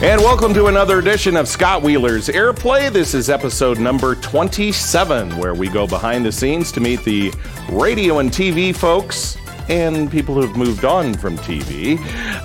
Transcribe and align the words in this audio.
And 0.00 0.20
welcome 0.20 0.54
to 0.54 0.66
another 0.66 1.00
edition 1.00 1.36
of 1.36 1.48
Scott 1.48 1.82
Wheeler's 1.82 2.28
Airplay. 2.28 2.88
This 2.88 3.14
is 3.14 3.28
episode 3.28 3.80
number 3.80 4.14
27, 4.14 5.36
where 5.36 5.54
we 5.54 5.68
go 5.68 5.88
behind 5.88 6.24
the 6.24 6.30
scenes 6.30 6.70
to 6.70 6.80
meet 6.80 7.02
the 7.02 7.34
radio 7.68 8.20
and 8.20 8.30
TV 8.30 8.72
folks 8.72 9.37
and 9.68 10.10
people 10.10 10.34
who've 10.34 10.56
moved 10.56 10.84
on 10.84 11.14
from 11.14 11.36
TV 11.38 11.98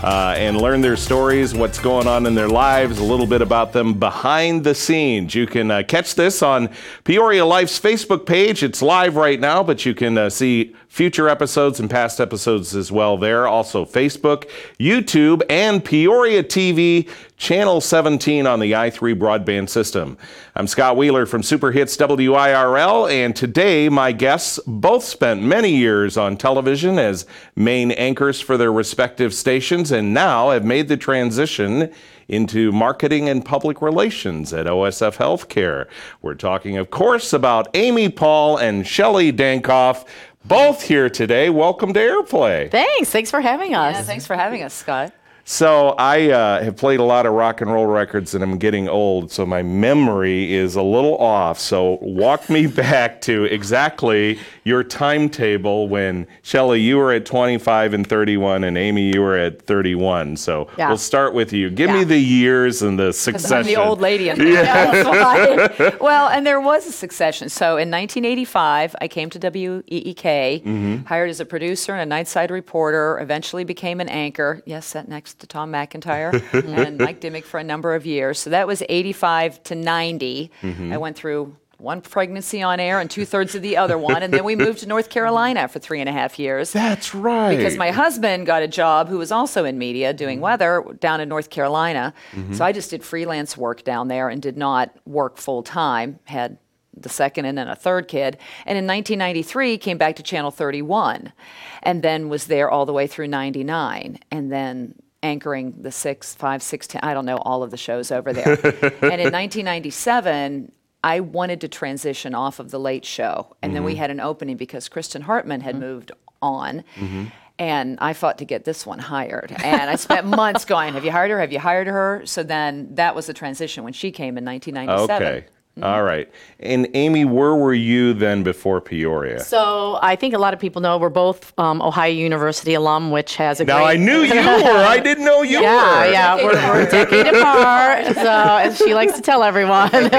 uh, 0.03 0.33
and 0.37 0.57
learn 0.57 0.81
their 0.81 0.97
stories, 0.97 1.53
what's 1.53 1.79
going 1.79 2.07
on 2.07 2.25
in 2.25 2.35
their 2.35 2.49
lives, 2.49 2.99
a 2.99 3.03
little 3.03 3.25
bit 3.25 3.41
about 3.41 3.71
them 3.71 3.93
behind 3.93 4.63
the 4.63 4.75
scenes. 4.75 5.34
You 5.34 5.48
can 5.48 5.71
uh, 5.71 5.84
catch 5.88 6.15
this 6.15 6.41
on 6.41 6.70
Peoria 7.03 7.45
Life's 7.45 7.79
Facebook 7.79 8.25
page. 8.25 8.63
It's 8.63 8.81
live 8.81 9.15
right 9.15 9.39
now, 9.39 9.63
but 9.63 9.85
you 9.85 9.93
can 9.93 10.17
uh, 10.17 10.29
see 10.29 10.75
future 10.88 11.27
episodes 11.27 11.79
and 11.79 11.89
past 11.89 12.20
episodes 12.20 12.75
as 12.75 12.91
well 12.91 13.17
there. 13.17 13.48
Also, 13.48 13.84
Facebook, 13.84 14.49
YouTube, 14.79 15.41
and 15.49 15.84
Peoria 15.84 16.43
TV, 16.43 17.09
Channel 17.37 17.81
17 17.81 18.48
on 18.48 18.59
the 18.59 18.71
i3 18.71 19.17
broadband 19.17 19.70
system. 19.70 20.17
I'm 20.55 20.67
Scott 20.67 20.95
Wheeler 20.95 21.26
from 21.26 21.43
Super 21.43 21.71
Hits 21.71 21.98
WIRL, 21.98 23.09
and 23.12 23.35
today 23.35 23.90
my 23.90 24.12
guests 24.12 24.59
both 24.65 25.03
spent 25.03 25.41
many 25.41 25.76
years 25.76 26.15
on 26.15 26.37
television 26.37 26.99
as 26.99 27.12
main 27.55 27.91
anchors 27.91 28.41
for 28.41 28.58
their 28.58 28.72
respective 28.72 29.34
stations 29.34 29.91
and 29.91 30.13
now 30.13 30.52
have 30.52 30.66
made 30.66 30.88
the 30.88 30.98
transition 30.98 31.91
into 32.27 32.71
marketing 32.71 33.30
and 33.30 33.44
public 33.45 33.81
relations 33.81 34.54
at 34.54 34.66
OSF 34.66 35.18
Healthcare. 35.18 35.87
We're 36.21 36.35
talking, 36.35 36.77
of 36.77 36.90
course, 36.90 37.34
about 37.34 37.68
Amy 37.74 38.10
Paul 38.10 38.57
and 38.57 38.87
Shelley 38.87 39.32
Dankoff 39.32 40.07
both 40.46 40.82
here 40.82 41.10
today. 41.10 41.49
Welcome 41.49 41.93
to 41.93 41.99
Airplay. 41.99 42.70
Thanks. 42.70 43.10
Thanks 43.10 43.32
for 43.32 43.41
having 43.41 43.74
us. 43.74 43.96
Yeah, 43.96 44.04
thanks 44.04 44.27
for 44.27 44.35
having 44.35 44.63
us, 44.63 44.74
Scott. 44.74 45.13
So 45.46 45.90
I 45.98 46.30
uh, 46.30 46.63
have 46.63 46.77
played 46.77 47.02
a 47.02 47.04
lot 47.04 47.26
of 47.26 47.34
rock 47.34 47.60
and 47.60 47.72
roll 47.72 47.86
records, 47.86 48.34
and 48.34 48.41
I'm 48.41 48.58
getting 48.58 48.88
old, 48.88 49.30
so 49.30 49.46
my 49.46 49.62
memory 49.62 50.54
is 50.54 50.76
a 50.76 50.82
little 50.82 51.18
off. 51.18 51.60
So 51.60 51.98
walk 52.02 52.49
me 52.49 52.66
back 52.86 53.20
to 53.22 53.44
exactly 53.46 54.40
your 54.64 54.86
timetable 54.86 55.90
when 55.90 56.27
Shelley, 56.44 56.80
you 56.80 56.96
were 56.98 57.12
at 57.12 57.26
25 57.26 57.94
and 57.94 58.08
31, 58.08 58.64
and 58.64 58.77
Amy, 58.77 59.14
you 59.14 59.20
were 59.21 59.36
at 59.36 59.62
31. 59.64 60.38
So 60.38 60.70
Yeah. 60.77 60.88
we'll 60.88 60.98
start 60.98 61.34
with 61.34 61.52
you. 61.52 61.70
Give 61.70 61.90
me 61.90 62.05
the 62.05 62.18
years 62.18 62.82
and 62.82 62.98
the 62.98 63.12
succession. 63.12 63.58
I'm 63.58 63.66
the 63.66 63.76
old 63.76 63.99
lady 63.99 64.30
in 64.30 64.38
why. 64.40 65.94
well, 66.02 66.30
and 66.30 66.47
there 66.47 66.62
was 66.62 66.88
a 66.88 66.91
succession. 66.94 67.50
So 67.50 67.72
in 67.72 67.91
1985, 67.91 68.96
I 69.02 69.08
came 69.09 69.30
to 69.31 69.40
WEEK, 69.40 71.06
hired 71.08 71.30
as 71.30 71.41
a 71.41 71.46
producer 71.46 71.94
and 71.94 72.12
a 72.12 72.16
nightside 72.16 72.50
reporter, 72.50 73.19
eventually 73.19 73.66
became 73.66 74.00
an 74.00 74.08
anchor. 74.08 74.62
Yes, 74.66 74.86
sat 74.86 75.09
next 75.09 75.32
to 75.35 75.47
Tom 75.47 75.72
McIntyre 75.72 76.34
and 76.53 76.97
Mike 76.97 77.19
Dimmick 77.19 77.45
for 77.45 77.59
a 77.59 77.63
number 77.63 77.95
of 77.95 78.06
years. 78.06 78.39
So 78.39 78.50
that 78.50 78.67
was 78.67 78.84
85 78.88 79.63
to 79.63 79.75
90. 79.75 80.51
Mm-hmm. 80.62 80.94
I 80.94 80.97
went 80.97 81.16
through 81.16 81.56
one 81.84 82.00
pregnancy 82.00 82.62
on 82.62 82.79
air 82.79 83.01
and 83.01 83.12
two 83.12 83.25
thirds 83.25 83.56
of 83.56 83.62
the 83.62 83.75
other 83.75 83.97
one. 83.97 84.23
And 84.23 84.34
then 84.34 84.45
we 84.45 84.56
moved 84.56 84.79
to 84.79 84.88
North 84.88 85.09
Carolina 85.09 85.67
for 85.67 85.79
three 85.79 86.00
and 86.00 86.07
a 86.07 86.13
half 86.13 86.40
years. 86.40 86.72
That's 86.72 87.13
right. 87.13 87.56
because 87.56 87.75
my 87.75 87.91
husband 87.91 88.45
got 88.45 88.63
a 88.63 88.67
job 88.67 89.09
who 89.09 89.17
was 89.17 89.31
also 89.34 89.66
in 89.66 89.78
media 89.78 90.13
doing 90.13 90.38
mm-hmm. 90.38 90.44
weather 90.44 90.84
down 91.00 91.19
in 91.19 91.28
North 91.28 91.50
Carolina. 91.50 92.13
Mm-hmm. 92.31 92.53
So 92.53 92.63
I 92.63 92.72
just 92.72 92.90
did 92.90 93.03
freelance 93.03 93.57
work 93.57 93.84
down 93.84 94.07
there 94.07 94.29
and 94.29 94.41
did 94.41 94.57
not 94.57 94.95
work 95.06 95.38
full 95.38 95.62
time. 95.62 96.19
Had 96.23 96.57
the 96.95 97.09
second 97.09 97.45
and 97.45 97.57
then 97.57 97.68
a 97.68 97.75
third 97.75 98.07
kid. 98.07 98.38
And 98.66 98.78
in 98.78 98.88
1993 98.88 99.78
came 99.78 99.97
back 99.97 100.16
to 100.18 100.24
Channel 100.24 100.52
31 100.52 101.34
and 101.81 102.02
then 102.02 102.29
was 102.29 102.46
there 102.46 102.69
all 102.69 102.85
the 102.85 102.94
way 102.94 103.08
through 103.08 103.28
99 103.28 104.19
and 104.31 104.52
then 104.52 104.96
anchoring 105.23 105.73
the 105.81 105.91
six, 105.91 106.35
five, 106.35 106.61
six, 106.61 106.85
ten, 106.85 107.01
I 107.01 107.13
don't 107.13 107.25
know, 107.25 107.38
all 107.38 107.63
of 107.63 107.72
the 107.72 107.78
shows 107.78 108.11
over 108.11 108.34
there. 108.34 108.53
and 108.53 109.22
in 109.22 109.31
1997, 109.31 110.72
I 111.03 111.19
wanted 111.19 111.61
to 111.61 111.67
transition 111.67 112.35
off 112.35 112.59
of 112.59 112.72
the 112.72 112.79
late 112.79 113.06
show. 113.06 113.56
And 113.61 113.75
then 113.75 113.84
we 113.84 113.94
mm-hmm. 113.94 114.00
had 114.00 114.11
an 114.11 114.19
opening 114.19 114.57
because 114.57 114.88
Kristen 114.88 115.23
Hartman 115.23 115.61
had 115.61 115.75
mm-hmm. 115.75 115.84
moved 115.84 116.11
on. 116.41 116.84
Mm-hmm. 116.95 117.25
And 117.59 117.97
I 118.01 118.13
fought 118.13 118.39
to 118.39 118.45
get 118.45 118.66
this 118.66 118.85
one 118.85 119.00
hired. 119.00 119.51
And 119.63 119.89
I 119.89 119.95
spent 119.95 120.25
months 120.41 120.66
going, 120.66 120.94
Have 120.94 121.06
you 121.06 121.11
hired 121.11 121.31
her? 121.31 121.40
Have 121.40 121.51
you 121.51 121.59
hired 121.59 121.88
her? 121.88 122.22
So 122.25 122.41
then 122.41 122.95
that 122.95 123.16
was 123.16 123.28
the 123.28 123.34
transition 123.34 123.84
when 123.84 123.94
she 123.94 124.11
came 124.11 124.38
in 124.38 124.45
1997. 124.45 125.28
okay. 125.28 125.47
All 125.81 126.03
right. 126.03 126.29
And 126.59 126.88
Amy, 126.94 127.25
where 127.25 127.56
were 127.56 127.73
you 127.73 128.13
then 128.13 128.44
before 128.44 128.79
Peoria? 128.79 129.39
So 129.39 129.97
I 130.03 130.16
think 130.16 130.35
a 130.35 130.38
lot 130.38 130.53
of 130.53 130.59
people 130.59 130.84
know 130.84 131.00
we're 131.00 131.09
both 131.09 131.51
um, 131.57 131.81
Ohio 131.81 132.11
University 132.13 132.75
alum, 132.75 133.09
which 133.09 133.35
has 133.38 133.59
a 133.59 133.66
now 133.66 133.78
great. 133.79 133.85
I 133.88 133.95
knew 133.95 134.19
you 134.22 134.35
were. 134.35 134.84
I 134.85 135.00
didn't 135.00 135.25
know 135.25 135.41
you 135.41 135.59
Yeah, 135.61 136.06
were. 136.06 136.11
yeah, 136.11 136.35
we're, 136.35 136.53
we're 136.53 136.88
a 136.88 136.91
decade 136.91 137.25
apart, 137.25 138.16
so 138.16 138.57
as 138.57 138.78
she 138.78 138.94
likes 138.94 139.16
to 139.16 139.22
tell 139.22 139.41
everyone. 139.44 139.89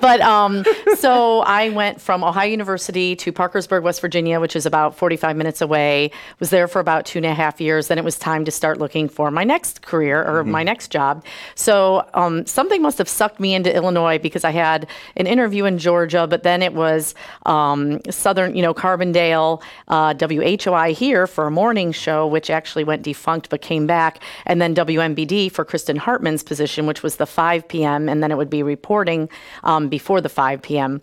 but 0.00 0.20
um, 0.22 0.64
so 0.96 1.40
I 1.40 1.68
went 1.68 2.00
from 2.00 2.24
Ohio 2.24 2.48
University 2.48 3.14
to 3.16 3.32
Parkersburg, 3.32 3.84
West 3.84 4.00
Virginia, 4.00 4.40
which 4.40 4.56
is 4.56 4.64
about 4.64 4.96
45 4.96 5.36
minutes 5.36 5.60
away. 5.60 6.10
Was 6.38 6.48
there 6.48 6.66
for 6.66 6.80
about 6.80 7.04
two 7.04 7.18
and 7.18 7.26
a 7.26 7.34
half 7.34 7.60
years. 7.60 7.88
Then 7.88 7.98
it 7.98 8.04
was 8.04 8.18
time 8.18 8.46
to 8.46 8.50
start 8.50 8.78
looking 8.78 9.10
for 9.10 9.30
my 9.30 9.44
next 9.44 9.82
career 9.82 10.24
or 10.26 10.42
my 10.42 10.62
next 10.62 10.88
job. 10.88 11.22
So 11.54 12.08
um, 12.14 12.46
something 12.46 12.80
must 12.80 12.96
have 12.96 13.10
sucked 13.10 13.40
me 13.40 13.52
into 13.54 13.74
Illinois 13.74 14.18
because 14.18 14.42
I 14.42 14.50
had 14.52 14.69
an 15.16 15.26
interview 15.26 15.64
in 15.64 15.78
Georgia, 15.78 16.26
but 16.26 16.42
then 16.42 16.62
it 16.62 16.74
was 16.74 17.14
um, 17.46 18.00
Southern, 18.10 18.54
you 18.56 18.62
know, 18.62 18.72
Carbondale, 18.74 19.62
uh, 19.88 20.14
WHOI 20.14 20.92
here 20.92 21.26
for 21.26 21.46
a 21.46 21.50
morning 21.50 21.92
show, 21.92 22.26
which 22.26 22.50
actually 22.50 22.84
went 22.84 23.02
defunct 23.02 23.48
but 23.50 23.60
came 23.62 23.86
back, 23.86 24.22
and 24.46 24.60
then 24.60 24.74
WMBD 24.74 25.50
for 25.52 25.64
Kristen 25.64 25.96
Hartman's 25.96 26.42
position, 26.42 26.86
which 26.86 27.02
was 27.02 27.16
the 27.16 27.26
5 27.26 27.66
p.m., 27.68 28.08
and 28.08 28.22
then 28.22 28.30
it 28.30 28.36
would 28.36 28.50
be 28.50 28.62
reporting 28.62 29.28
um, 29.64 29.88
before 29.88 30.20
the 30.20 30.28
5 30.28 30.62
p.m. 30.62 31.00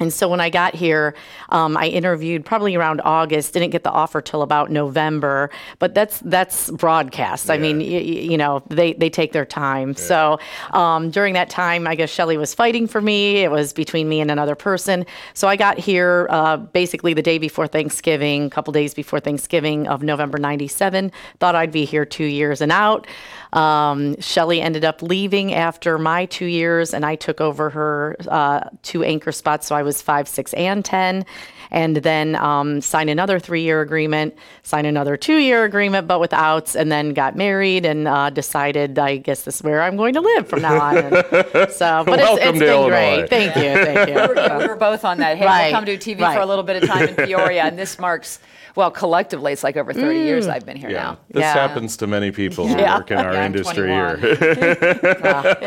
And 0.00 0.12
so 0.12 0.28
when 0.28 0.40
I 0.40 0.50
got 0.50 0.74
here, 0.74 1.14
um, 1.48 1.76
I 1.76 1.86
interviewed 1.86 2.44
probably 2.44 2.74
around 2.74 3.00
August. 3.04 3.54
Didn't 3.54 3.70
get 3.70 3.82
the 3.82 3.90
offer 3.90 4.20
till 4.20 4.42
about 4.42 4.70
November, 4.70 5.48
but 5.78 5.94
that's 5.94 6.20
that's 6.20 6.70
broadcast. 6.70 7.50
I 7.50 7.56
mean, 7.58 7.78
y- 7.78 7.84
y- 7.84 7.98
you 8.32 8.36
know, 8.36 8.62
they 8.68 8.92
they 8.92 9.08
take 9.10 9.32
their 9.32 9.46
time. 9.46 9.94
So 9.96 10.38
um, 10.72 11.10
during 11.10 11.34
that 11.34 11.48
time, 11.50 11.86
I 11.86 11.94
guess 11.94 12.10
Shelley 12.10 12.36
was 12.36 12.52
fighting 12.54 12.86
for 12.86 13.00
me. 13.04 13.44
It 13.44 13.50
was 13.50 13.72
between 13.72 14.08
me 14.08 14.20
and 14.20 14.30
another 14.30 14.54
person. 14.54 15.06
So 15.34 15.46
I 15.46 15.56
got 15.56 15.78
here 15.78 16.26
uh, 16.30 16.56
basically 16.56 17.14
the 17.14 17.22
day 17.22 17.38
before 17.38 17.66
Thanksgiving, 17.66 18.46
a 18.46 18.50
couple 18.50 18.72
days 18.72 18.94
before 18.94 19.20
Thanksgiving 19.20 19.86
of 19.86 20.02
November 20.02 20.38
'97. 20.38 21.12
Thought 21.38 21.54
I'd 21.54 21.72
be 21.72 21.84
here 21.84 22.04
two 22.04 22.24
years 22.24 22.60
and 22.60 22.72
out. 22.72 23.06
Um, 23.52 24.20
Shelley 24.20 24.60
ended 24.60 24.84
up 24.84 25.00
leaving 25.02 25.54
after 25.54 25.98
my 25.98 26.26
two 26.26 26.46
years, 26.46 26.92
and 26.92 27.06
I 27.06 27.14
took 27.14 27.40
over 27.40 27.70
her 27.70 28.16
uh, 28.28 28.68
two 28.82 29.04
anchor 29.04 29.30
spots. 29.30 29.66
So 29.66 29.76
I 29.76 29.82
was 29.82 30.02
five, 30.02 30.26
six, 30.26 30.52
and 30.54 30.84
10. 30.84 31.24
And 31.74 31.96
then 31.96 32.36
um, 32.36 32.80
signed 32.80 33.10
another 33.10 33.40
three 33.40 33.62
year 33.62 33.80
agreement, 33.80 34.36
sign 34.62 34.86
another 34.86 35.16
two 35.16 35.38
year 35.38 35.64
agreement, 35.64 36.06
but 36.06 36.20
with 36.20 36.32
outs, 36.32 36.76
and 36.76 36.92
then 36.92 37.14
got 37.14 37.34
married 37.34 37.84
and 37.84 38.06
uh, 38.06 38.30
decided, 38.30 38.96
I 38.96 39.16
guess 39.16 39.42
this 39.42 39.56
is 39.56 39.62
where 39.64 39.82
I'm 39.82 39.96
going 39.96 40.14
to 40.14 40.20
live 40.20 40.46
from 40.46 40.62
now 40.62 40.80
on. 40.80 40.96
And 40.98 41.12
so, 41.72 42.04
but 42.06 42.18
Welcome 42.20 42.36
it's, 42.38 42.46
it's 42.46 42.52
to 42.52 42.52
been 42.60 42.62
Illinois. 42.62 43.26
great. 43.26 43.28
Thank 43.28 43.56
you. 43.56 43.84
Thank 43.84 44.08
you. 44.08 44.58
we 44.58 44.66
were 44.68 44.76
both 44.76 45.04
on 45.04 45.18
that. 45.18 45.36
Hey, 45.36 45.44
Right, 45.46 45.64
we'll 45.64 45.72
come 45.72 45.84
do 45.84 45.98
TV 45.98 46.20
right. 46.20 46.36
for 46.36 46.42
a 46.42 46.46
little 46.46 46.62
bit 46.62 46.80
of 46.80 46.88
time 46.88 47.08
in 47.08 47.16
Peoria. 47.16 47.64
And 47.64 47.76
this 47.76 47.98
marks, 47.98 48.38
well, 48.76 48.90
collectively, 48.90 49.52
it's 49.52 49.62
like 49.64 49.76
over 49.76 49.92
30 49.92 50.20
years 50.20 50.48
I've 50.48 50.66
been 50.66 50.76
here 50.76 50.90
Yeah, 50.90 51.02
now. 51.02 51.18
this 51.30 51.40
Yeah. 51.42 51.52
happens 51.52 51.96
to 51.98 52.06
many 52.06 52.30
people 52.30 52.66
who 52.66 52.76
Yeah. 52.76 52.96
work 52.98 53.10
in 53.10 53.18
our 53.18 53.32
Yeah, 53.32 53.46
industry 53.46 53.88
here. 53.88 54.18
Yes, 54.22 55.58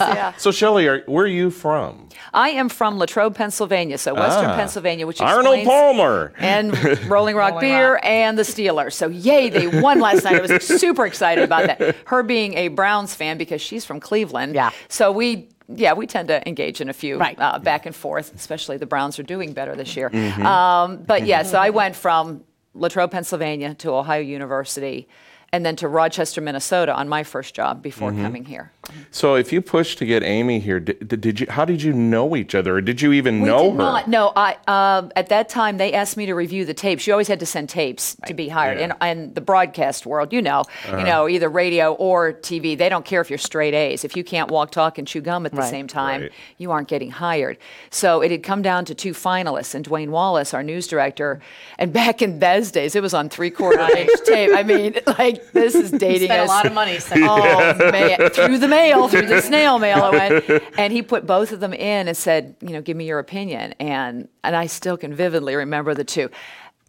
yeah. 0.00 0.32
so, 0.36 0.50
Shelley, 0.50 0.86
are, 0.88 1.02
where 1.06 1.24
are 1.24 1.28
you 1.28 1.50
from? 1.50 2.08
I 2.32 2.50
am 2.50 2.68
from 2.68 2.98
Latrobe, 2.98 3.34
Pennsylvania, 3.34 3.98
so 3.98 4.14
Western 4.14 4.50
Ah. 4.50 4.56
Pennsylvania, 4.56 5.06
which 5.06 5.16
is 5.16 5.22
Arnold 5.22 5.64
Palmer. 5.64 6.32
and 6.38 6.76
Rolling 7.10 7.36
Rock 7.36 7.60
Beer 7.60 7.98
and 8.02 8.38
the 8.38 8.42
Steelers. 8.42 8.92
So 8.94 9.08
yay, 9.08 9.48
they 9.50 9.66
won 9.66 10.00
last 10.00 10.24
night. 10.24 10.36
I 10.36 10.40
was 10.54 10.64
super 10.64 11.06
excited 11.06 11.44
about 11.44 11.66
that. 11.66 11.96
Her 12.06 12.22
being 12.22 12.54
a 12.54 12.68
Browns 12.68 13.14
fan 13.14 13.38
because 13.38 13.60
she's 13.60 13.84
from 13.84 14.00
Cleveland. 14.00 14.54
Yeah. 14.54 14.70
So 14.88 15.12
we. 15.12 15.48
Yeah, 15.68 15.94
we 15.94 16.06
tend 16.06 16.28
to 16.28 16.46
engage 16.48 16.80
in 16.80 16.88
a 16.88 16.92
few 16.92 17.18
Right. 17.18 17.36
uh, 17.40 17.58
back 17.58 17.86
and 17.86 17.94
forth, 17.94 18.34
especially 18.34 18.76
the 18.76 18.86
Browns 18.86 19.18
are 19.18 19.24
doing 19.24 19.52
better 19.52 19.74
this 19.74 19.96
year. 19.96 20.10
Mm-hmm. 20.10 20.46
Um, 20.46 20.96
but 20.98 21.26
yeah, 21.26 21.42
so 21.42 21.58
I 21.58 21.70
went 21.70 21.96
from 21.96 22.44
Latrobe, 22.74 23.10
Pennsylvania 23.10 23.74
to 23.74 23.90
Ohio 23.92 24.20
University 24.20 25.08
and 25.56 25.64
then 25.64 25.74
to 25.76 25.88
Rochester, 25.88 26.42
Minnesota 26.42 26.94
on 26.94 27.08
my 27.08 27.22
first 27.22 27.54
job 27.54 27.82
before 27.82 28.10
Mm-hmm. 28.12 28.22
coming 28.22 28.44
here. 28.44 28.70
So, 29.10 29.34
if 29.34 29.52
you 29.54 29.60
pushed 29.62 29.96
to 29.98 30.04
get 30.06 30.22
Amy 30.22 30.60
here, 30.60 30.78
did, 30.78 31.20
did 31.20 31.40
you? 31.40 31.46
How 31.48 31.64
did 31.64 31.82
you 31.82 31.92
know 31.92 32.36
each 32.36 32.54
other, 32.54 32.76
or 32.76 32.80
did 32.82 33.00
you 33.00 33.12
even 33.12 33.40
We 33.40 33.48
know 33.48 33.62
did 33.64 33.72
her? 33.72 33.78
not. 33.78 34.08
No, 34.08 34.32
I 34.36 34.56
uh, 34.68 35.08
at 35.16 35.28
that 35.30 35.48
time 35.48 35.78
they 35.78 35.92
asked 35.94 36.16
me 36.16 36.26
to 36.26 36.34
review 36.34 36.64
the 36.66 36.74
tapes. 36.74 37.06
You 37.06 37.12
always 37.14 37.26
had 37.26 37.40
to 37.40 37.46
send 37.46 37.68
tapes 37.70 38.16
to 38.26 38.34
be 38.34 38.48
hired. 38.48 38.78
Yeah. 38.78 38.92
And 39.00 39.18
in 39.20 39.34
the 39.34 39.40
broadcast 39.40 40.04
world, 40.06 40.32
you 40.32 40.42
know, 40.42 40.60
Uh-huh. 40.60 40.98
you 40.98 41.04
know, 41.04 41.26
either 41.28 41.48
radio 41.48 41.94
or 41.94 42.32
TV, 42.34 42.76
they 42.76 42.88
don't 42.88 43.04
care 43.04 43.20
if 43.22 43.30
you're 43.30 43.38
straight 43.38 43.74
A's. 43.74 44.04
If 44.04 44.14
you 44.16 44.22
can't 44.22 44.50
walk, 44.50 44.70
talk, 44.70 44.98
and 44.98 45.08
chew 45.08 45.20
gum 45.22 45.46
at 45.46 45.52
the 45.52 45.58
Right. 45.58 45.70
same 45.70 45.88
time, 45.88 46.20
Right. 46.22 46.32
you 46.58 46.70
aren't 46.70 46.88
getting 46.88 47.10
hired. 47.10 47.56
So 47.90 48.20
it 48.20 48.30
had 48.30 48.42
come 48.42 48.60
down 48.62 48.84
to 48.84 48.94
two 48.94 49.14
finalists, 49.14 49.74
and 49.74 49.84
Dwayne 49.88 50.10
Wallace, 50.10 50.52
our 50.54 50.62
news 50.62 50.86
director, 50.86 51.40
and 51.78 51.92
back 51.92 52.20
in 52.22 52.38
those 52.38 52.70
days, 52.70 52.94
it 52.94 53.02
was 53.02 53.14
on 53.14 53.28
three 53.30 53.50
quarter 53.50 53.80
inch 53.96 54.10
tape. 54.26 54.50
I 54.54 54.62
mean, 54.62 54.94
like 55.18 55.42
this 55.52 55.74
is 55.74 55.90
dating 55.90 56.28
Spent 56.28 56.44
a 56.44 56.52
lot 56.52 56.66
of 56.66 56.72
money. 56.72 56.98
So. 56.98 57.16
Oh 57.28 57.74
man, 57.90 58.30
through 58.30 58.58
the 58.58 58.68
mail, 58.68 59.08
through 59.08 59.26
the 59.26 59.40
snail 59.40 59.78
mail, 59.78 60.12
it 60.12 60.12
went, 60.12 60.62
and 60.78 60.92
he 60.92 61.02
put 61.02 61.26
both 61.26 61.52
of 61.52 61.60
them 61.60 61.72
in 61.72 62.08
and 62.08 62.16
said, 62.16 62.54
you 62.60 62.70
know, 62.70 62.80
give 62.80 62.96
me 62.96 63.06
your 63.06 63.18
opinion, 63.18 63.74
and 63.80 64.28
and 64.44 64.54
I 64.54 64.66
still 64.66 64.96
can 64.96 65.14
vividly 65.14 65.56
remember 65.56 65.94
the 65.94 66.04
two. 66.04 66.30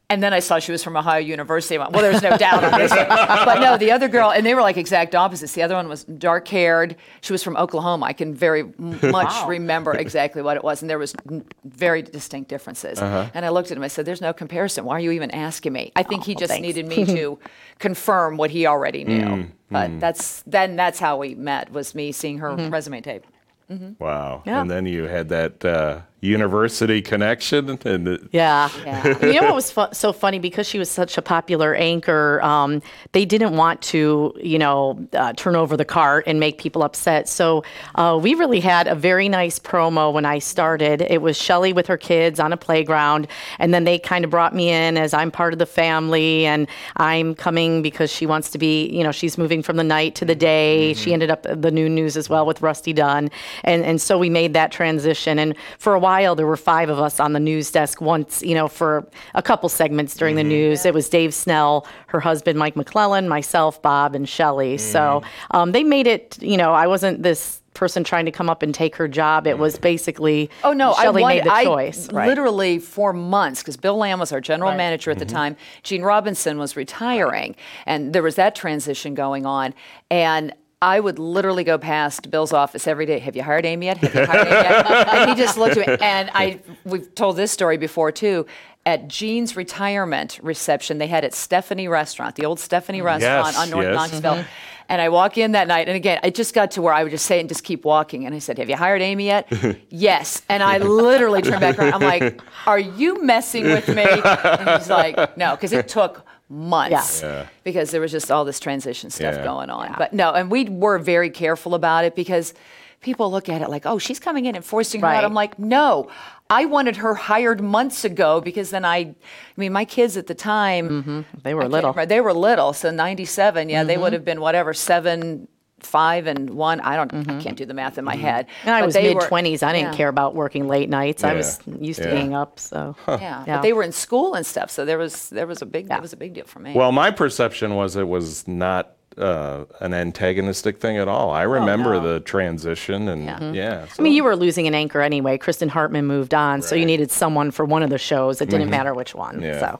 And 0.10 0.24
then 0.24 0.34
I 0.34 0.40
saw 0.40 0.58
she 0.60 0.72
was 0.72 0.86
from 0.86 0.96
Ohio 0.96 1.20
University. 1.20 1.76
I 1.76 1.80
went, 1.80 1.92
well, 1.92 2.02
there's 2.02 2.22
no 2.22 2.38
doubt 2.38 2.64
on 2.64 2.80
this. 2.80 2.92
But 2.92 3.60
no, 3.60 3.76
the 3.76 3.92
other 3.92 4.08
girl, 4.08 4.32
and 4.32 4.46
they 4.46 4.56
were 4.56 4.62
like 4.62 4.78
exact 4.78 5.14
opposites. 5.16 5.52
The 5.52 5.64
other 5.64 5.76
one 5.76 5.90
was 5.90 6.06
dark 6.06 6.48
haired. 6.48 6.96
She 7.20 7.34
was 7.34 7.44
from 7.44 7.58
Oklahoma. 7.58 8.06
I 8.06 8.14
can 8.14 8.34
very 8.34 8.64
much 8.78 9.04
Wow. 9.04 9.48
remember 9.50 9.94
exactly 9.98 10.42
what 10.42 10.56
it 10.56 10.64
was. 10.64 10.82
And 10.82 10.90
there 10.90 10.98
was 10.98 11.14
n- 11.30 11.44
very 11.66 12.02
distinct 12.04 12.50
differences. 12.50 13.00
Uh-huh. 13.00 13.30
And 13.34 13.46
I 13.46 13.50
looked 13.50 13.70
at 13.70 13.76
him, 13.76 13.84
I 13.84 13.90
said, 13.90 14.06
there's 14.06 14.22
no 14.22 14.32
comparison. 14.32 14.86
Why 14.86 14.96
are 14.96 15.02
you 15.02 15.12
even 15.12 15.30
asking 15.32 15.74
me? 15.74 15.92
I 15.98 16.04
think 16.04 16.22
oh, 16.22 16.26
he 16.26 16.36
Oh, 16.36 16.40
just 16.40 16.52
thanks. 16.52 16.66
needed 16.66 16.88
me 16.88 17.04
to 17.06 17.38
confirm 17.80 18.38
what 18.38 18.50
he 18.50 18.66
already 18.66 19.04
knew. 19.04 19.26
Mm, 19.26 19.52
but 19.70 19.92
mm. 19.92 20.00
that's 20.00 20.42
then 20.48 20.78
that's 20.78 21.00
how 21.00 21.18
we 21.18 21.36
met, 21.36 21.72
was 21.74 21.94
me 21.94 22.14
seeing 22.14 22.38
her 22.38 22.52
mm-hmm. 22.52 22.70
resume 22.70 23.02
tape. 23.02 23.26
Mm-hmm. 23.70 24.02
Wow. 24.02 24.44
Yeah. 24.46 24.62
And 24.62 24.72
then 24.72 24.86
you 24.86 25.04
had 25.04 25.28
that 25.30 25.66
uh, 25.66 26.02
university 26.28 27.02
connection. 27.02 27.80
And 27.86 28.08
it- 28.08 28.22
Yeah. 28.32 28.70
Yeah. 28.86 29.26
you 29.34 29.40
know 29.40 29.48
what 29.48 29.56
was 29.56 29.72
fu- 29.72 29.94
so 29.94 30.14
funny 30.14 30.40
because 30.40 30.68
she 30.68 30.80
was 30.80 30.90
such 30.90 31.18
a 31.18 31.22
popular 31.22 31.74
anchor 31.76 32.42
um, 32.44 32.82
they 33.14 33.26
didn't 33.26 33.56
want 33.56 33.82
to 33.94 34.34
you 34.54 34.60
know 34.60 35.00
uh, 35.14 35.34
turn 35.34 35.56
over 35.56 35.76
the 35.78 35.86
cart 35.86 36.24
and 36.28 36.40
make 36.40 36.58
people 36.66 36.84
upset 36.84 37.28
so 37.30 37.64
uh, 37.96 38.18
we 38.22 38.34
really 38.36 38.60
had 38.60 38.88
a 38.88 38.96
very 38.96 39.28
nice 39.30 39.58
promo 39.60 40.12
when 40.14 40.26
i 40.26 40.40
started 40.40 41.02
it 41.02 41.22
was 41.22 41.36
shelly 41.38 41.72
with 41.74 41.88
her 41.88 41.98
kids 41.98 42.40
on 42.40 42.52
a 42.54 42.58
playground 42.58 43.28
and 43.60 43.74
then 43.74 43.84
they 43.86 43.98
kind 44.00 44.24
of 44.26 44.32
brought 44.32 44.54
me 44.54 44.70
in 44.70 44.98
as 44.98 45.14
i'm 45.14 45.32
part 45.32 45.54
of 45.54 45.60
the 45.60 45.66
family 45.66 46.46
and 46.46 46.68
i'm 46.98 47.34
coming 47.36 47.82
because 47.82 48.12
she 48.12 48.26
wants 48.26 48.50
to 48.50 48.58
be 48.58 48.88
you 48.90 49.04
know 49.04 49.12
she's 49.12 49.38
moving 49.38 49.62
from 49.64 49.78
the 49.78 49.84
night 49.98 50.16
to 50.16 50.26
the 50.26 50.36
day 50.36 50.94
she 50.94 51.14
ended 51.14 51.30
up 51.30 51.44
the 51.44 51.72
new 51.72 51.88
news 51.90 52.18
as 52.18 52.30
well 52.30 52.46
with 52.46 52.62
rusty 52.62 52.94
dunn 52.94 53.30
and 53.64 53.84
and 53.86 54.02
so 54.02 54.18
we 54.18 54.30
made 54.30 54.54
that 54.54 54.72
transition 54.72 55.40
and 55.40 55.56
for 55.80 55.94
a 55.94 56.00
while 56.00 56.17
there 56.36 56.48
were 56.48 56.58
five 56.58 56.90
of 56.90 57.00
us 57.00 57.20
on 57.20 57.34
the 57.34 57.40
news 57.40 57.72
desk 57.72 58.02
once 58.02 58.42
you 58.42 58.56
know 58.56 58.68
for 58.68 59.08
a 59.36 59.42
couple 59.42 59.70
segments 59.70 60.16
during 60.16 60.36
the 60.36 60.42
mm-hmm. 60.42 60.50
news 60.50 60.86
it 60.86 60.94
was 60.94 61.10
dave 61.10 61.34
snell 61.34 61.86
her 62.08 62.20
husband 62.20 62.58
mike 62.58 62.76
mcclellan 62.76 63.28
myself 63.28 63.82
bob 63.82 64.16
and 64.16 64.28
shelly 64.28 64.76
mm-hmm. 64.76 64.92
so 64.92 65.22
um, 65.52 65.72
they 65.72 65.84
made 65.84 66.08
it 66.08 66.42
you 66.42 66.58
know 66.58 66.74
i 66.74 66.88
wasn't 66.88 67.22
this 67.24 67.62
person 67.78 68.04
trying 68.04 68.26
to 68.26 68.32
come 68.32 68.50
up 68.50 68.64
and 68.64 68.74
take 68.74 68.96
her 68.96 69.08
job 69.08 69.46
it 69.46 69.60
was 69.60 69.76
mm-hmm. 69.76 69.84
basically 69.84 70.50
Oh 70.64 70.74
no, 70.74 70.94
shelly 70.96 71.22
I 71.22 71.22
wanted, 71.22 71.36
made 71.36 71.46
the 71.46 71.54
I 71.54 71.64
choice 71.64 72.12
right. 72.12 72.28
literally 72.28 72.80
for 72.80 73.14
months 73.14 73.62
because 73.62 73.78
Bill 73.78 73.96
Lamb 73.96 74.20
was 74.20 74.32
our 74.32 74.42
general 74.42 74.72
Right. 74.72 74.78
manager 74.78 75.12
at 75.12 75.20
the 75.20 75.26
time. 75.26 75.56
Gene 75.84 76.02
Robinson 76.02 76.58
was 76.58 76.76
retiring, 76.76 77.56
and 77.86 78.14
there 78.14 78.24
was 78.24 78.36
that 78.36 78.56
transition 78.56 79.14
going 79.14 79.46
on. 79.46 79.76
And 80.10 80.54
I 80.82 81.00
would 81.00 81.18
literally 81.18 81.64
go 81.64 81.80
past 81.80 82.30
Bill's 82.30 82.54
office 82.54 82.86
every 82.86 83.08
day. 83.08 83.18
Have 83.20 83.36
you 83.36 83.42
hired 83.42 83.66
Amy 83.66 83.88
yet? 83.88 83.98
Have 83.98 84.14
you 84.14 84.26
hired 84.26 84.48
Amy 84.48 84.58
yet? 84.58 85.08
and 85.10 85.30
he 85.32 85.36
just 85.36 85.58
looked 85.58 85.78
at 85.78 85.88
me. 85.88 85.98
And 86.00 86.30
I, 86.34 86.60
we've 86.86 87.14
told 87.16 87.36
this 87.36 87.52
story 87.52 87.78
before 87.78 88.12
too. 88.12 88.46
At 88.86 89.08
Gene's 89.08 89.58
retirement 89.58 90.40
reception, 90.42 91.00
they 91.00 91.08
had 91.08 91.26
at 91.26 91.34
Stephanie 91.34 91.88
Restaurant, 91.88 92.36
the 92.36 92.46
old 92.46 92.60
Stephanie 92.60 93.00
mm-hmm. 93.00 93.08
Restaurant 93.08 93.58
on 93.58 93.70
North 93.70 93.88
yes. 93.88 93.96
Knoxville. 93.96 94.36
Mm-hmm. 94.36 94.50
And 94.90 95.02
I 95.02 95.10
walk 95.10 95.38
in 95.38 95.52
that 95.52 95.68
night, 95.68 95.90
and 95.90 95.98
again, 95.98 96.22
I 96.24 96.30
just 96.30 96.54
got 96.54 96.72
to 96.72 96.82
where 96.82 96.94
I 96.94 97.04
would 97.04 97.10
just 97.10 97.26
say 97.26 97.38
it 97.38 97.40
and 97.42 97.50
just 97.50 97.66
keep 97.66 97.84
walking. 97.84 98.26
And 98.26 98.34
I 98.34 98.40
said, 98.40 98.58
"Have 98.58 98.70
you 98.70 98.78
hired 98.78 99.02
Amy 99.02 99.26
yet?" 99.26 99.52
yes. 99.90 100.44
And 100.48 100.64
I 100.64 100.78
literally 100.78 101.42
turned 101.42 101.60
back 101.60 101.78
around. 101.78 101.96
I'm 101.96 102.02
like, 102.02 102.42
"Are 102.66 102.80
you 102.80 103.22
messing 103.22 103.66
with 103.66 103.90
me?" 103.90 104.06
And 104.06 104.70
he's 104.70 104.90
like, 104.90 105.36
"No," 105.38 105.56
because 105.56 105.74
it 105.74 105.90
took 105.90 106.26
months 106.50 107.22
Yeah. 107.22 107.30
Yeah. 107.30 107.46
because 107.64 107.92
there 107.92 108.02
was 108.02 108.12
just 108.12 108.32
all 108.32 108.46
this 108.46 108.60
transition 108.60 109.10
stuff 109.10 109.36
Yeah. 109.36 109.44
going 109.44 109.70
on. 109.70 109.96
But 109.98 110.14
no, 110.14 110.32
and 110.32 110.50
we 110.50 110.66
were 110.70 110.98
very 111.00 111.30
careful 111.30 111.76
about 111.76 112.06
it 112.06 112.16
because 112.16 112.54
people 113.02 113.30
look 113.32 113.48
at 113.50 113.62
it 113.62 113.70
like, 113.70 113.86
"Oh, 113.86 113.98
she's 114.00 114.20
coming 114.20 114.46
in 114.46 114.56
and 114.56 114.64
forcing 114.66 115.02
her 115.02 115.08
out." 115.08 115.12
Right. 115.16 115.24
I'm 115.24 115.34
like, 115.34 115.60
"No." 115.60 116.10
I 116.50 116.64
wanted 116.64 116.96
her 116.98 117.14
hired 117.14 117.60
months 117.60 118.06
ago 118.06 118.40
because 118.40 118.70
then 118.70 118.86
I, 118.86 118.98
I 118.98 119.16
mean, 119.58 119.74
my 119.74 119.84
kids 119.84 120.16
at 120.16 120.28
the 120.28 120.34
time, 120.34 121.26
they 121.44 121.54
were 121.54 121.64
I 121.64 121.68
little 121.68 121.90
remember. 121.92 122.06
They 122.06 122.22
were 122.22 122.32
little, 122.34 122.72
so 122.72 122.90
'97. 122.90 123.68
Yeah, 123.68 123.80
Mm-hmm. 123.82 123.88
they 123.90 123.98
would 123.98 124.14
have 124.14 124.24
been 124.24 124.40
whatever 124.40 124.74
seven, 124.74 125.50
five, 125.80 126.26
and 126.28 126.50
one. 126.52 126.80
I 126.82 126.96
don't. 126.96 127.30
I 127.30 127.42
can't 127.42 127.56
do 127.58 127.66
the 127.66 127.74
math 127.74 127.98
in 127.98 128.06
my 128.06 128.16
head. 128.16 128.48
Mm-hmm. 128.48 128.68
and 128.68 128.76
i 128.76 128.80
But 128.82 128.86
was 128.88 128.96
they 128.96 129.14
mid 129.14 129.18
20s 129.24 129.64
i 129.64 129.72
didn't 129.74 129.92
yeah. 129.92 129.98
care 129.98 130.08
about 130.10 130.34
working 130.36 130.68
late 130.68 130.90
nights 130.90 131.24
i 131.24 131.34
was 131.34 131.60
used 131.80 132.02
to 132.02 132.08
Yeah. 132.10 132.16
being 132.16 132.34
up 132.34 132.60
so 132.60 132.96
Yeah, 133.08 133.18
Yeah. 133.20 133.46
but 133.58 133.62
they 133.62 133.74
were 133.74 133.84
in 133.84 133.92
school 133.92 134.34
and 134.34 134.46
stuff, 134.46 134.70
so 134.72 134.86
there 134.86 134.98
was 134.98 135.30
there 135.30 135.48
was 135.48 135.62
a 135.62 135.66
big 135.66 135.88
Yeah. 135.88 135.98
it 135.98 136.02
was 136.02 136.14
a 136.14 136.18
big 136.18 136.34
deal 136.34 136.46
for 136.46 136.60
me. 136.60 136.74
Well, 136.74 136.92
my 136.92 137.12
perception 137.12 137.76
was 137.76 137.96
it 137.96 138.08
was 138.08 138.48
not 138.48 138.94
uh, 139.18 139.66
an 139.80 139.94
antagonistic 139.96 140.80
thing 140.80 140.98
at 140.98 141.08
all. 141.08 141.32
I 141.32 141.42
remember 141.42 141.96
Oh, 141.96 142.00
no. 142.04 142.14
the 142.14 142.20
transition, 142.20 143.08
and 143.10 143.26
yeah. 143.26 143.52
Yeah. 143.52 143.86
so- 143.88 143.96
I 144.00 144.04
mean, 144.04 144.14
you 144.14 144.24
were 144.24 144.36
losing 144.36 144.68
an 144.68 144.76
anchor 144.76 145.02
anyway. 145.02 145.40
Kristen 145.40 145.70
Hartman 145.70 146.06
moved 146.06 146.36
on, 146.36 146.62
so 146.62 146.76
you 146.76 146.86
needed 146.86 147.10
someone 147.10 147.50
for 147.50 147.66
one 147.66 147.82
of 147.82 147.90
the 147.90 147.98
shows. 147.98 148.42
It 148.42 148.50
didn't 148.52 148.70
matter 148.70 148.94
which 148.94 149.16
one. 149.16 149.36
Mm-hmm. 149.38 149.44
Yeah. 149.44 149.60
So 149.60 149.80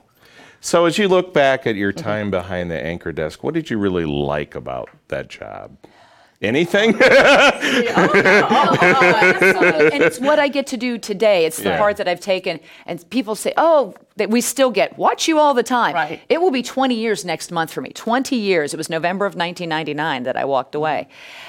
So 0.60 0.84
as 0.86 0.98
you 0.98 1.08
look 1.08 1.32
back 1.32 1.66
at 1.66 1.76
your 1.76 1.92
Mm-hmm. 1.92 2.04
time 2.04 2.30
behind 2.30 2.70
the 2.70 2.80
anchor 2.80 3.12
desk, 3.12 3.42
what 3.44 3.54
did 3.54 3.70
you 3.70 3.78
really 3.78 4.04
like 4.04 4.54
about 4.54 4.90
that 5.08 5.28
job? 5.28 5.76
Anything? 6.40 6.90
and 7.00 7.02
it's 10.02 10.20
what 10.20 10.38
I 10.38 10.46
get 10.48 10.66
to 10.68 10.76
do 10.76 10.96
today. 10.98 11.46
It's 11.46 11.56
the 11.58 11.70
Yeah. 11.70 11.78
part 11.78 11.96
that 11.96 12.06
I've 12.06 12.20
taken. 12.20 12.60
And 12.86 13.08
people 13.10 13.34
say, 13.34 13.52
oh, 13.56 13.94
that 14.16 14.30
we 14.30 14.40
still 14.40 14.70
get, 14.70 14.96
watch 14.98 15.26
you 15.26 15.38
all 15.38 15.52
the 15.54 15.62
time. 15.64 15.94
Right. 15.94 16.20
It 16.28 16.40
will 16.40 16.50
be 16.52 16.62
20 16.62 16.94
years 16.94 17.24
next 17.24 17.50
month 17.50 17.72
for 17.72 17.80
me. 17.80 17.90
20 17.90 18.36
years. 18.36 18.72
It 18.72 18.76
was 18.76 18.88
November 18.88 19.26
of 19.26 19.34
1999 19.34 20.22
that 20.24 20.36
I 20.36 20.44
walked 20.44 20.74
away. 20.76 21.08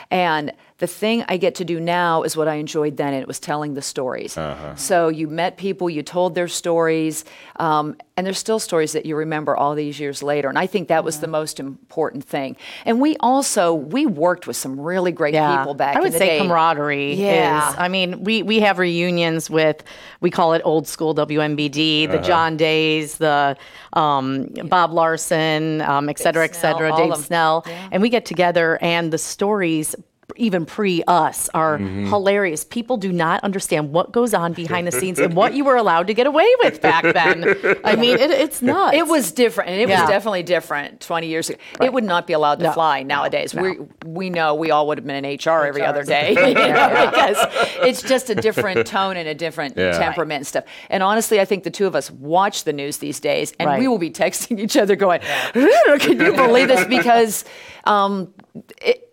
And 0.09 0.51
the 0.79 0.87
thing 0.87 1.23
I 1.27 1.37
get 1.37 1.55
to 1.55 1.65
do 1.65 1.79
now 1.79 2.23
is 2.23 2.35
what 2.35 2.47
I 2.47 2.55
enjoyed 2.55 2.97
then, 2.97 3.13
and 3.13 3.21
it 3.21 3.27
was 3.27 3.39
telling 3.39 3.73
the 3.73 3.81
stories. 3.81 4.37
So 4.75 5.09
you 5.09 5.27
met 5.27 5.57
people, 5.57 5.89
you 5.89 6.01
told 6.03 6.35
their 6.35 6.47
stories, 6.47 7.25
um, 7.57 7.95
and 8.17 8.25
there's 8.25 8.39
still 8.39 8.59
stories 8.59 8.91
that 8.93 9.05
you 9.05 9.15
remember 9.15 9.55
all 9.55 9.75
these 9.75 9.99
years 9.99 10.21
later. 10.23 10.49
And 10.49 10.57
I 10.57 10.67
think 10.67 10.87
that 10.89 11.03
was 11.03 11.19
the 11.19 11.27
most 11.27 11.59
important 11.59 12.23
thing. 12.25 12.55
And 12.85 12.99
we 12.99 13.15
also 13.19 13.73
we 13.73 14.05
worked 14.05 14.47
with 14.47 14.55
some 14.57 14.79
really 14.79 15.11
great 15.11 15.33
yeah, 15.33 15.57
people 15.57 15.73
back 15.73 15.95
I 15.95 15.99
would 15.99 16.07
in 16.07 16.11
the 16.13 16.17
say 16.19 16.27
day. 16.27 16.39
camaraderie. 16.39 17.13
Yeah. 17.13 17.69
is, 17.71 17.75
I 17.77 17.87
mean, 17.87 18.23
we 18.23 18.43
we 18.43 18.59
have 18.61 18.77
reunions 18.79 19.49
with 19.49 19.83
we 20.21 20.29
call 20.31 20.53
it 20.53 20.61
old 20.65 20.87
school 20.87 21.13
WMBD, 21.13 22.07
Uh-huh. 22.07 22.17
the 22.17 22.23
John 22.23 22.57
Days, 22.57 23.17
the 23.17 23.55
um, 23.93 24.47
Bob 24.65 24.91
Larson, 24.93 25.81
um, 25.81 26.09
et 26.09 26.19
cetera, 26.19 26.43
et 26.45 26.55
Snell, 26.55 26.73
cetera, 26.73 26.91
all 26.91 26.97
Dave 26.97 27.11
of 27.11 27.19
'em. 27.19 27.23
Snell, 27.23 27.63
Yeah. 27.67 27.87
and 27.91 28.01
we 28.01 28.09
get 28.09 28.25
together, 28.25 28.77
and 28.81 29.11
the 29.13 29.17
stories. 29.17 29.95
Even 30.35 30.65
pre 30.65 31.03
us 31.07 31.49
are 31.53 31.77
Mm-hmm. 31.79 32.07
hilarious. 32.07 32.63
People 32.63 32.97
do 32.97 33.11
not 33.11 33.43
understand 33.43 33.91
what 33.91 34.11
goes 34.11 34.33
on 34.33 34.53
behind 34.53 34.85
the 34.87 34.91
scenes 34.91 35.19
and 35.19 35.33
what 35.35 35.53
you 35.53 35.63
were 35.63 35.75
allowed 35.75 36.07
to 36.07 36.13
get 36.13 36.27
away 36.27 36.47
with 36.63 36.81
back 36.81 37.03
then. 37.03 37.43
I 37.83 37.95
mean, 37.95 38.17
it, 38.17 38.31
it's 38.31 38.61
nuts. 38.61 38.95
It 38.97 39.07
was 39.07 39.31
different, 39.31 39.69
and 39.69 39.79
it 39.81 39.87
Yeah. 39.89 40.01
was 40.01 40.09
definitely 40.09 40.43
different 40.43 40.99
20 41.01 41.27
years 41.27 41.49
ago. 41.49 41.59
It 41.81 41.93
would 41.93 42.03
not 42.03 42.27
be 42.27 42.33
allowed 42.33 42.59
to 42.59 42.65
No. 42.65 42.71
fly 42.73 43.03
nowadays. 43.03 43.53
We 43.55 43.77
we 44.05 44.29
know 44.29 44.55
we 44.55 44.71
all 44.71 44.87
would 44.87 44.97
have 44.97 45.05
been 45.07 45.23
in 45.23 45.37
HR 45.37 45.65
every 45.65 45.83
other 45.83 46.03
day 46.03 46.29
you 46.47 46.53
know, 46.53 47.09
because 47.11 47.37
it's 47.81 48.01
just 48.01 48.29
a 48.29 48.35
different 48.35 48.85
tone 48.87 49.15
and 49.17 49.27
a 49.29 49.35
different 49.35 49.77
Yeah. 49.77 49.97
temperament 49.97 50.37
and 50.39 50.47
stuff. 50.47 50.63
And 50.89 51.01
honestly, 51.03 51.39
I 51.39 51.45
think 51.45 51.63
the 51.63 51.71
two 51.71 51.87
of 51.87 51.95
us 51.95 52.11
watch 52.11 52.63
the 52.65 52.73
news 52.73 52.97
these 52.97 53.19
days, 53.19 53.53
and 53.59 53.79
we 53.79 53.87
will 53.87 53.97
be 53.99 54.11
texting 54.11 54.59
each 54.59 54.75
other, 54.77 54.95
going, 54.95 55.21
"Can 55.53 56.19
you 56.19 56.33
believe 56.33 56.67
this?" 56.67 56.85
Because. 56.89 57.45
Um, 57.85 58.33
it, 58.81 59.08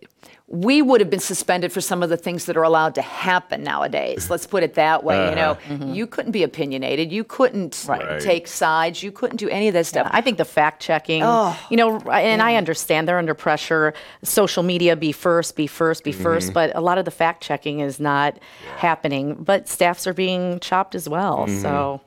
we 0.49 0.81
would 0.81 1.01
have 1.01 1.09
been 1.09 1.19
suspended 1.19 1.73
for 1.73 1.81
some 1.81 2.01
of 2.01 2.09
the 2.09 2.15
things 2.15 2.45
that 2.45 2.55
are 2.55 2.63
allowed 2.63 2.95
to 2.95 3.01
happen 3.01 3.63
nowadays. 3.63 4.29
Let's 4.29 4.47
put 4.47 4.63
it 4.63 4.75
that 4.75 5.03
way. 5.03 5.29
You 5.29 5.35
know, 5.35 5.51
uh-huh. 5.51 5.73
mm-hmm. 5.73 5.93
you 5.93 6.07
couldn't 6.07 6.31
be 6.31 6.43
opinionated. 6.43 7.11
You 7.11 7.25
couldn't 7.25 7.85
Right. 7.87 8.21
take 8.21 8.47
sides. 8.47 9.03
You 9.03 9.11
couldn't 9.11 9.37
do 9.37 9.49
any 9.49 9.67
of 9.67 9.73
that 9.73 9.85
stuff. 9.85 10.07
I 10.09 10.21
think 10.21 10.37
the 10.37 10.45
fact 10.45 10.81
checking, 10.81 11.21
oh. 11.23 11.57
you 11.69 11.75
know, 11.75 11.99
and 11.99 12.41
I 12.41 12.55
understand 12.55 13.09
they're 13.09 13.17
under 13.17 13.33
pressure. 13.33 13.93
Social 14.23 14.63
media, 14.63 14.95
be 14.95 15.11
first, 15.11 15.57
be 15.57 15.67
first, 15.67 16.05
be 16.05 16.13
mm-hmm. 16.13 16.23
first. 16.23 16.53
But 16.53 16.73
a 16.75 16.81
lot 16.81 16.97
of 16.97 17.03
the 17.03 17.11
fact 17.11 17.43
checking 17.43 17.81
is 17.81 17.99
not 17.99 18.39
happening. 18.77 19.35
But 19.35 19.67
staffs 19.67 20.07
are 20.07 20.13
being 20.13 20.61
chopped 20.61 20.95
as 20.95 21.09
well. 21.09 21.47
Mm-hmm. 21.47 21.61
So 21.61 22.01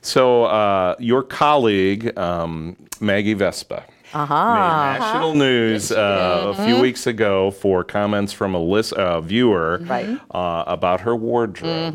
so 0.00 0.44
uh, 0.44 0.96
your 0.98 1.22
colleague 1.22 2.16
um, 2.18 2.76
Maggie 3.00 3.34
Vespa. 3.34 3.84
Uh-huh. 4.14 4.34
made 4.54 4.98
national 4.98 5.34
news 5.34 5.90
uh, 5.92 6.54
a 6.56 6.64
few 6.66 6.80
weeks 6.80 7.06
ago 7.06 7.50
for 7.50 7.82
comments 7.84 8.32
from 8.32 8.54
a 8.54 8.58
list, 8.58 8.92
uh, 8.94 9.20
viewer 9.20 9.80
Right. 9.82 10.18
uh, 10.30 10.64
about 10.66 11.00
her 11.02 11.16
wardrobe, 11.16 11.94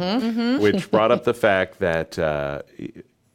which 0.61 0.89
brought 0.91 1.11
up 1.11 1.23
the 1.23 1.33
fact 1.33 1.79
that 1.79 2.17
uh, 2.17 2.61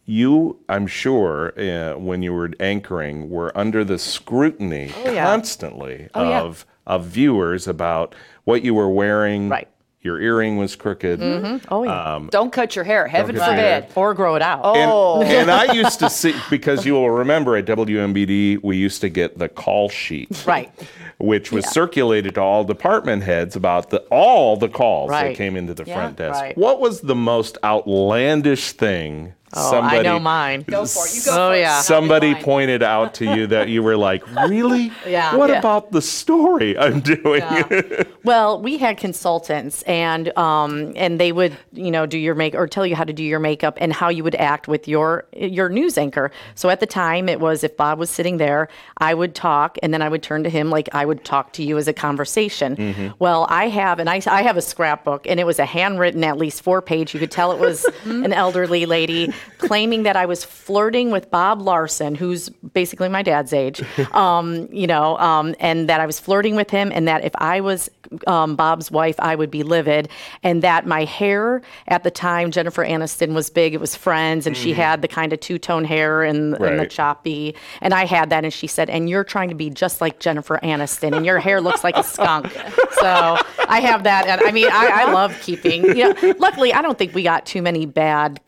you, 0.05 0.59
I'm 0.69 0.87
sure, 0.87 1.53
uh, 1.59 1.97
when 1.99 2.23
you 2.23 2.33
were 2.33 2.51
anchoring, 2.59 3.31
were 3.31 3.57
under 3.57 3.85
the 3.85 3.99
scrutiny 3.99 4.93
yeah. 5.05 5.25
constantly 5.25 6.09
Oh, 6.15 6.29
yeah. 6.29 6.41
of 6.43 6.67
of 6.85 7.05
viewers 7.07 7.69
about 7.69 8.13
what 8.43 8.65
you 8.65 8.75
were 8.75 8.91
wearing. 8.91 9.49
Right. 9.49 9.69
Your 10.03 10.21
earring 10.21 10.57
was 10.57 10.75
crooked. 10.77 11.21
Mm-hmm. 11.21 11.73
Oh 11.73 11.85
yeah. 11.85 12.15
Um, 12.17 12.29
Don't 12.33 12.53
cut 12.53 12.75
your 12.75 12.85
hair. 12.85 13.07
Heaven 13.07 13.37
cut 13.37 13.55
hair. 13.55 13.83
forbid. 13.83 13.97
or 13.97 14.15
grow 14.15 14.35
it 14.35 14.43
out. 14.43 14.65
And, 14.77 14.91
Oh. 14.91 15.23
and 15.23 15.51
I 15.51 15.73
used 15.83 16.01
to 16.01 16.11
see 16.11 16.35
because 16.51 16.85
you 16.85 16.95
will 16.95 17.11
remember 17.11 17.57
at 17.57 17.67
WMBD 17.67 18.63
we 18.63 18.77
used 18.77 19.01
to 19.03 19.09
get 19.09 19.39
the 19.39 19.49
call 19.49 19.89
sheet, 19.89 20.45
Right. 20.47 20.71
Which 21.19 21.53
was 21.53 21.65
circulated 21.71 22.35
to 22.35 22.41
all 22.41 22.65
department 22.65 23.23
heads 23.23 23.55
about 23.55 23.91
the 23.91 23.99
all 24.11 24.57
the 24.57 24.69
calls 24.69 25.11
that 25.11 25.37
came 25.37 25.57
into 25.57 25.73
the 25.73 25.85
Yeah. 25.85 25.95
front 25.95 26.17
desk. 26.17 26.41
Right. 26.41 26.59
What 26.59 26.81
was 26.81 27.01
the 27.03 27.15
most 27.15 27.59
outlandish 27.63 28.73
thing 28.73 29.35
Oh, 29.55 29.71
somebody 29.71 29.99
I 29.99 30.03
know 30.03 30.19
mine. 30.19 30.65
Go 30.67 30.87
for 30.87 31.07
it. 31.07 31.15
You 31.15 31.23
go 31.25 31.33
Oh, 31.33 31.51
for 31.51 31.57
yeah. 31.57 31.69
Not 31.75 31.85
somebody 31.85 32.35
pointed 32.35 32.83
out 32.83 33.15
to 33.15 33.25
you 33.37 33.47
that 33.49 33.69
you 33.69 33.83
were 33.83 33.97
like, 33.97 34.27
really? 34.49 34.91
Yeah. 35.07 35.37
What 35.37 35.51
Yeah. 35.51 35.59
about 35.59 35.93
the 35.93 36.01
story 36.03 36.77
I'm 36.79 37.01
doing? 37.01 37.43
Well, 38.25 38.63
we 38.63 38.79
had 38.79 38.99
consultants, 38.99 39.83
and 39.83 40.37
um, 40.39 40.93
and 40.95 41.19
they 41.19 41.33
would 41.33 41.57
you 41.73 41.91
know 41.91 42.07
do 42.07 42.17
your 42.17 42.37
make 42.37 42.55
or 42.55 42.69
tell 42.69 42.87
you 42.87 42.95
how 42.95 43.03
to 43.03 43.13
do 43.13 43.25
your 43.25 43.41
makeup 43.41 43.77
and 43.81 43.93
how 43.93 44.11
you 44.11 44.23
would 44.23 44.37
act 44.37 44.69
with 44.69 44.87
your 44.87 45.25
your 45.33 45.69
news 45.69 45.99
anchor. 45.99 46.31
So 46.55 46.69
at 46.71 46.79
the 46.79 46.87
time, 46.87 47.29
it 47.29 47.41
was 47.41 47.65
if 47.65 47.77
Bob 47.77 47.99
was 47.99 48.11
sitting 48.11 48.37
there, 48.37 48.69
I 48.99 49.13
would 49.15 49.35
talk, 49.35 49.77
and 49.83 49.93
then 49.93 50.03
I 50.03 50.09
would 50.09 50.23
turn 50.23 50.45
to 50.45 50.51
him 50.51 50.71
like 50.71 50.89
I 50.93 51.05
would 51.05 51.25
talk 51.25 51.53
to 51.55 51.65
you 51.65 51.79
as 51.79 51.89
a 51.89 51.93
conversation. 51.93 53.13
Well, 53.19 53.45
I 53.49 53.69
have, 53.69 53.99
and 53.99 54.09
I 54.09 54.23
I 54.29 54.43
have 54.43 54.57
a 54.57 54.63
scrapbook, 54.63 55.27
and 55.27 55.41
it 55.41 55.45
was 55.45 55.59
a 55.59 55.67
handwritten, 55.67 56.23
at 56.23 56.39
least 56.39 56.63
four 56.63 56.81
page. 56.81 57.15
You 57.15 57.19
could 57.19 57.33
tell 57.33 57.51
it 57.51 57.59
was 57.59 57.85
an 58.05 58.33
elderly 58.33 58.87
lady 58.87 59.33
claiming 59.59 60.03
that 60.05 60.17
I 60.17 60.27
was 60.27 60.45
flirting 60.45 61.11
with 61.11 61.31
Bob 61.31 61.61
Larson, 61.61 62.15
who's 62.15 62.49
basically 62.49 63.09
my 63.09 63.23
dad's 63.23 63.53
age. 63.53 63.83
Um, 64.13 64.69
you 64.71 64.87
know, 64.87 65.17
um, 65.19 65.55
and 65.59 65.89
that 65.89 66.01
I 66.01 66.07
was 66.07 66.21
flirting 66.21 66.55
with 66.55 66.71
him, 66.71 66.93
and 66.93 67.09
that 67.09 67.25
if 67.25 67.33
I 67.39 67.61
was 67.61 67.89
um, 68.27 68.57
Bob's 68.57 68.91
wife, 68.91 69.15
I 69.19 69.35
would 69.35 69.51
be 69.51 69.63
livid, 69.63 70.09
and 70.43 70.63
that 70.63 70.87
my 70.87 71.05
hair 71.05 71.63
at 71.89 72.03
the 72.03 72.11
time, 72.11 72.51
Jennifer 72.51 72.85
Aniston 72.85 73.33
was 73.33 73.51
big. 73.51 73.75
It 73.75 73.81
was 73.81 73.97
Friends, 73.97 74.47
and 74.47 74.57
she 74.57 74.73
had 74.73 75.03
the 75.03 75.09
kind 75.09 75.33
of 75.33 75.41
two 75.41 75.59
tone 75.59 75.85
hair 75.85 76.23
and, 76.23 76.55
and 76.55 76.79
the 76.81 76.87
choppy, 76.87 77.55
and 77.81 77.95
I 77.95 78.05
had 78.05 78.31
that, 78.31 78.45
and 78.45 78.53
she 78.53 78.67
said, 78.67 78.91
"And 78.91 79.09
you're 79.09 79.25
trying 79.25 79.49
to 79.49 79.55
be 79.55 79.71
just 79.71 80.01
like 80.01 80.19
Jennifer 80.19 80.59
Aniston, 80.63 81.17
and 81.17 81.25
your 81.25 81.39
hair 81.39 81.61
looks 81.61 81.85
like 81.85 81.97
a 81.97 82.05
skunk." 82.05 82.53
So 83.03 83.37
I 83.69 83.81
have 83.81 84.05
that, 84.05 84.27
and 84.29 84.41
I 84.43 84.53
mean, 84.53 84.69
I, 84.71 85.03
I 85.07 85.13
love 85.13 85.37
keeping. 85.43 85.85
You 85.85 86.15
know, 86.15 86.35
luckily, 86.39 86.73
I 86.73 86.83
don't 86.83 86.97
think 86.97 87.15
we 87.15 87.25
got 87.25 87.47
too 87.47 87.61
many 87.61 87.85
bad 87.85 88.41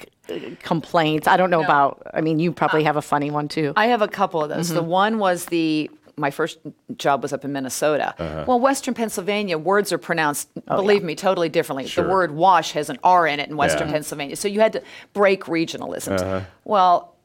complaints. 0.63 1.27
I 1.29 1.37
don't 1.37 1.51
know 1.51 1.63
about. 1.63 2.03
I 2.13 2.21
mean, 2.21 2.39
you 2.39 2.53
probably 2.53 2.85
have 2.85 2.97
a 2.97 3.03
funny 3.03 3.31
one 3.31 3.49
too. 3.49 3.73
I 3.77 3.87
have 3.87 4.03
a 4.03 4.09
couple 4.09 4.43
of 4.43 4.49
those. 4.49 4.69
The 4.69 4.81
Mm-hmm. 4.81 4.89
one 4.89 5.19
was 5.19 5.47
the 5.47 5.91
my 6.17 6.31
first 6.31 6.59
job 6.97 7.23
was 7.23 7.33
up 7.33 7.45
in 7.45 7.53
Minnesota. 7.53 8.15
Uh-huh. 8.19 8.45
Well, 8.47 8.61
Western 8.61 8.95
Pennsylvania 8.95 9.59
words 9.59 9.93
are 9.93 9.99
pronounced, 9.99 10.49
believe 10.67 11.03
me, 11.03 11.17
totally 11.17 11.49
differently. 11.49 11.85
Oh, 11.85 11.89
Sure. 11.89 12.05
The 12.05 12.11
word 12.11 12.31
wash 12.31 12.71
has 12.73 12.89
an 12.89 12.99
R 13.03 13.27
in 13.27 13.41
it 13.41 13.49
in 13.49 13.57
Western 13.57 13.89
Yeah. 13.89 13.95
Pennsylvania, 13.95 14.37
so 14.37 14.47
you 14.47 14.61
had 14.61 14.73
to 14.75 14.83
break 15.13 15.45
regionalisms. 15.47 16.21
Uh-huh. 16.21 16.43
Well, 16.65 17.17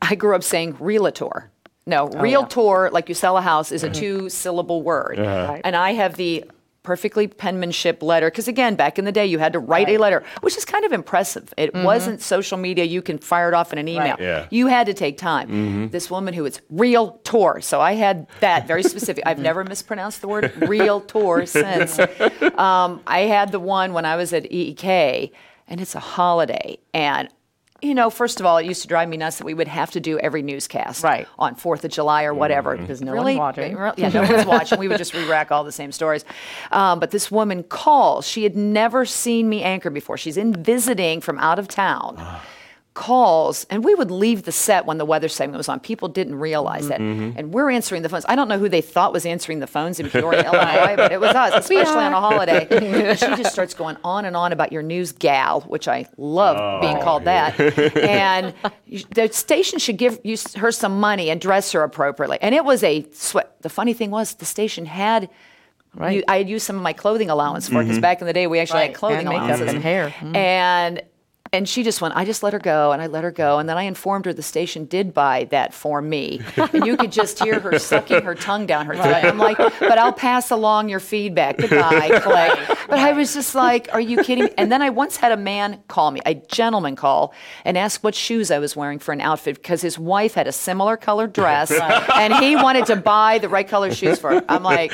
I 0.00 0.14
grew 0.14 0.36
up 0.36 0.44
saying 0.44 0.76
realtor. 0.78 1.50
No, 1.88 2.08
Oh, 2.08 2.20
realtor, 2.20 2.88
like 2.92 3.08
you 3.08 3.16
sell 3.16 3.36
a 3.36 3.40
house, 3.42 3.72
is 3.72 3.82
a 3.82 3.90
two-syllable 3.90 4.82
word, 4.82 5.18
Uh-huh. 5.18 5.52
Right. 5.54 5.60
and 5.64 5.74
I 5.74 5.94
have 5.94 6.14
the 6.14 6.44
perfectly 6.86 7.26
penmanship 7.26 8.00
letter 8.00 8.28
because 8.30 8.46
again 8.46 8.76
back 8.76 8.96
in 8.96 9.04
the 9.04 9.10
day 9.10 9.26
you 9.26 9.38
had 9.40 9.52
to 9.52 9.58
write 9.58 9.88
a 9.88 9.98
letter 9.98 10.22
which 10.42 10.56
is 10.56 10.64
kind 10.64 10.84
of 10.84 10.92
impressive 10.92 11.52
it 11.56 11.74
wasn't 11.74 12.20
social 12.22 12.56
media 12.56 12.84
you 12.84 13.02
can 13.02 13.18
fire 13.18 13.48
it 13.48 13.54
off 13.54 13.72
in 13.72 13.78
an 13.78 13.88
email 13.88 14.16
Mm-hmm. 14.16 14.22
Right. 14.22 14.42
Yeah. 14.42 14.46
you 14.50 14.68
had 14.68 14.86
to 14.86 14.94
take 14.94 15.18
time. 15.18 15.88
This 15.90 16.08
woman 16.10 16.32
who 16.32 16.44
is 16.46 16.60
real 16.70 17.18
tour, 17.24 17.60
so 17.60 17.80
I 17.80 17.94
had 17.94 18.26
that 18.40 18.66
very 18.68 18.84
specific. 18.84 19.24
I've 19.26 19.38
never 19.40 19.64
mispronounced 19.64 20.20
the 20.20 20.28
word 20.28 20.52
real 20.68 21.00
tour 21.00 21.44
since. 21.60 21.98
Um, 21.98 23.00
I 23.06 23.20
had 23.36 23.50
the 23.50 23.58
one 23.60 23.92
when 23.94 24.04
I 24.04 24.14
was 24.16 24.32
at 24.32 24.44
EEK, 24.44 25.32
and 25.68 25.80
it's 25.80 25.94
a 25.96 26.00
holiday, 26.00 26.78
and. 26.94 27.28
You 27.86 27.94
know, 27.94 28.10
first 28.10 28.40
of 28.40 28.46
all, 28.46 28.58
it 28.58 28.66
used 28.66 28.82
to 28.82 28.88
drive 28.88 29.08
me 29.08 29.16
nuts 29.16 29.38
that 29.38 29.44
we 29.44 29.54
would 29.54 29.68
have 29.68 29.92
to 29.92 30.00
do 30.00 30.18
every 30.18 30.42
newscast 30.42 31.04
Right. 31.04 31.28
on 31.38 31.54
Fourth 31.54 31.84
of 31.84 31.92
July 31.92 32.24
or 32.24 32.34
whatever. 32.34 32.76
Because 32.76 33.00
no 33.00 33.12
really? 33.12 33.36
one's 33.36 33.56
watching. 33.56 33.76
Yeah, 33.96 34.08
no 34.08 34.22
one's 34.22 34.44
watching. 34.44 34.78
We 34.80 34.88
would 34.88 34.98
just 34.98 35.14
re-rack 35.14 35.52
all 35.52 35.62
the 35.62 35.70
same 35.70 35.92
stories. 35.92 36.24
Um, 36.72 36.98
but 36.98 37.12
this 37.12 37.30
woman 37.30 37.62
calls. 37.62 38.26
She 38.26 38.42
had 38.42 38.56
never 38.56 39.04
seen 39.06 39.48
me 39.48 39.62
anchor 39.62 39.90
before. 39.90 40.16
She's 40.18 40.36
in 40.36 40.52
visiting 40.64 41.20
from 41.20 41.38
out 41.38 41.60
of 41.60 41.68
town. 41.68 42.16
Calls, 42.96 43.66
and 43.68 43.84
we 43.84 43.94
would 43.94 44.10
leave 44.10 44.44
the 44.44 44.52
set 44.52 44.86
when 44.86 44.96
the 44.96 45.04
weather 45.04 45.28
segment 45.28 45.58
was 45.58 45.68
on. 45.68 45.80
People 45.80 46.08
didn't 46.08 46.36
realize 46.36 46.88
that. 46.88 46.98
Mm-hmm, 46.98 47.20
mm-hmm. 47.20 47.38
And 47.38 47.52
we're 47.52 47.70
answering 47.70 48.00
the 48.00 48.08
phones. 48.08 48.24
I 48.26 48.34
don't 48.34 48.48
know 48.48 48.58
who 48.58 48.70
they 48.70 48.80
thought 48.80 49.12
was 49.12 49.26
answering 49.26 49.60
the 49.60 49.66
phones 49.66 50.00
in 50.00 50.08
Peoria, 50.08 50.46
Illinois, 50.46 50.96
but 50.96 51.12
it 51.12 51.20
was 51.20 51.34
us, 51.34 51.52
especially 51.54 52.02
on 52.02 52.14
a 52.14 52.20
holiday. 52.20 52.66
And 52.70 53.18
she 53.18 53.26
just 53.26 53.52
starts 53.52 53.74
going 53.74 53.98
on 54.02 54.24
and 54.24 54.34
on 54.34 54.50
about 54.50 54.72
your 54.72 54.82
news 54.82 55.12
gal, 55.12 55.60
which 55.60 55.88
I 55.88 56.06
love 56.16 56.56
oh, 56.58 56.80
being 56.80 56.98
called 57.02 57.24
that. 57.24 57.60
And 57.98 58.54
the 59.14 59.28
station 59.30 59.78
should 59.78 59.98
give 59.98 60.18
you, 60.24 60.38
her 60.56 60.72
some 60.72 60.98
money 60.98 61.28
and 61.28 61.38
dress 61.38 61.72
her 61.72 61.82
appropriately. 61.82 62.38
And 62.40 62.54
it 62.54 62.64
was 62.64 62.82
a 62.82 63.06
sweat. 63.12 63.60
The 63.60 63.68
funny 63.68 63.92
thing 63.92 64.10
was, 64.10 64.34
the 64.36 64.46
station 64.46 64.86
had. 64.86 65.28
Right. 65.94 66.16
you- 66.16 66.24
I 66.28 66.38
had 66.38 66.48
used 66.48 66.64
some 66.64 66.76
of 66.76 66.82
my 66.82 66.94
clothing 66.94 67.28
allowance 67.28 67.68
for 67.68 67.80
it 67.80 67.84
because 67.84 67.96
mm-hmm. 67.96 68.02
back 68.02 68.20
in 68.22 68.26
the 68.26 68.32
day 68.32 68.46
we 68.46 68.58
actually 68.58 68.80
Right, 68.80 68.86
had 68.88 68.96
clothing 68.96 69.18
and 69.18 69.28
allowances 69.28 69.72
and 69.72 69.82
hair. 69.82 70.14
Mhm. 70.18 70.36
and 70.36 71.02
and 71.56 71.68
she 71.68 71.82
just 71.82 72.00
went. 72.00 72.14
I 72.16 72.24
just 72.24 72.42
let 72.42 72.52
her 72.52 72.58
go, 72.58 72.92
and 72.92 73.00
I 73.02 73.06
let 73.06 73.24
her 73.24 73.30
go, 73.30 73.58
and 73.58 73.68
then 73.68 73.76
I 73.78 73.82
informed 73.84 74.26
her 74.26 74.32
the 74.32 74.42
station 74.42 74.84
did 74.84 75.12
buy 75.14 75.44
that 75.50 75.72
for 75.74 76.00
me, 76.02 76.40
and 76.56 76.86
you 76.86 76.96
could 76.96 77.12
just 77.12 77.42
hear 77.42 77.58
her 77.60 77.78
sucking 77.78 78.22
her 78.22 78.34
tongue 78.34 78.66
down 78.66 78.86
her 78.86 78.94
throat. 78.94 79.24
I'm 79.24 79.38
like, 79.38 79.56
but 79.56 79.98
I'll 79.98 80.12
pass 80.12 80.50
along 80.50 80.88
your 80.88 81.00
feedback. 81.00 81.56
Goodbye, 81.58 82.20
Clay. 82.22 82.50
But 82.88 82.98
I 82.98 83.12
was 83.12 83.34
just 83.34 83.54
like, 83.54 83.88
are 83.92 84.00
you 84.00 84.22
kidding? 84.22 84.44
me? 84.44 84.50
And 84.58 84.70
then 84.70 84.82
I 84.82 84.90
once 84.90 85.16
had 85.16 85.32
a 85.32 85.36
man 85.36 85.82
call 85.88 86.10
me, 86.10 86.20
a 86.26 86.34
gentleman 86.34 86.94
call, 86.96 87.32
and 87.64 87.76
ask 87.78 88.04
what 88.04 88.14
shoes 88.14 88.50
I 88.50 88.58
was 88.58 88.76
wearing 88.76 88.98
for 88.98 89.12
an 89.12 89.20
outfit 89.20 89.56
because 89.56 89.80
his 89.82 89.98
wife 89.98 90.34
had 90.34 90.46
a 90.46 90.52
similar 90.52 90.96
colored 90.96 91.32
dress, 91.32 91.70
and 92.14 92.34
he 92.34 92.54
wanted 92.56 92.86
to 92.86 92.96
buy 92.96 93.38
the 93.38 93.48
right 93.48 93.66
color 93.66 93.92
shoes 93.92 94.18
for 94.18 94.30
her. 94.30 94.44
I'm 94.48 94.62
like, 94.62 94.92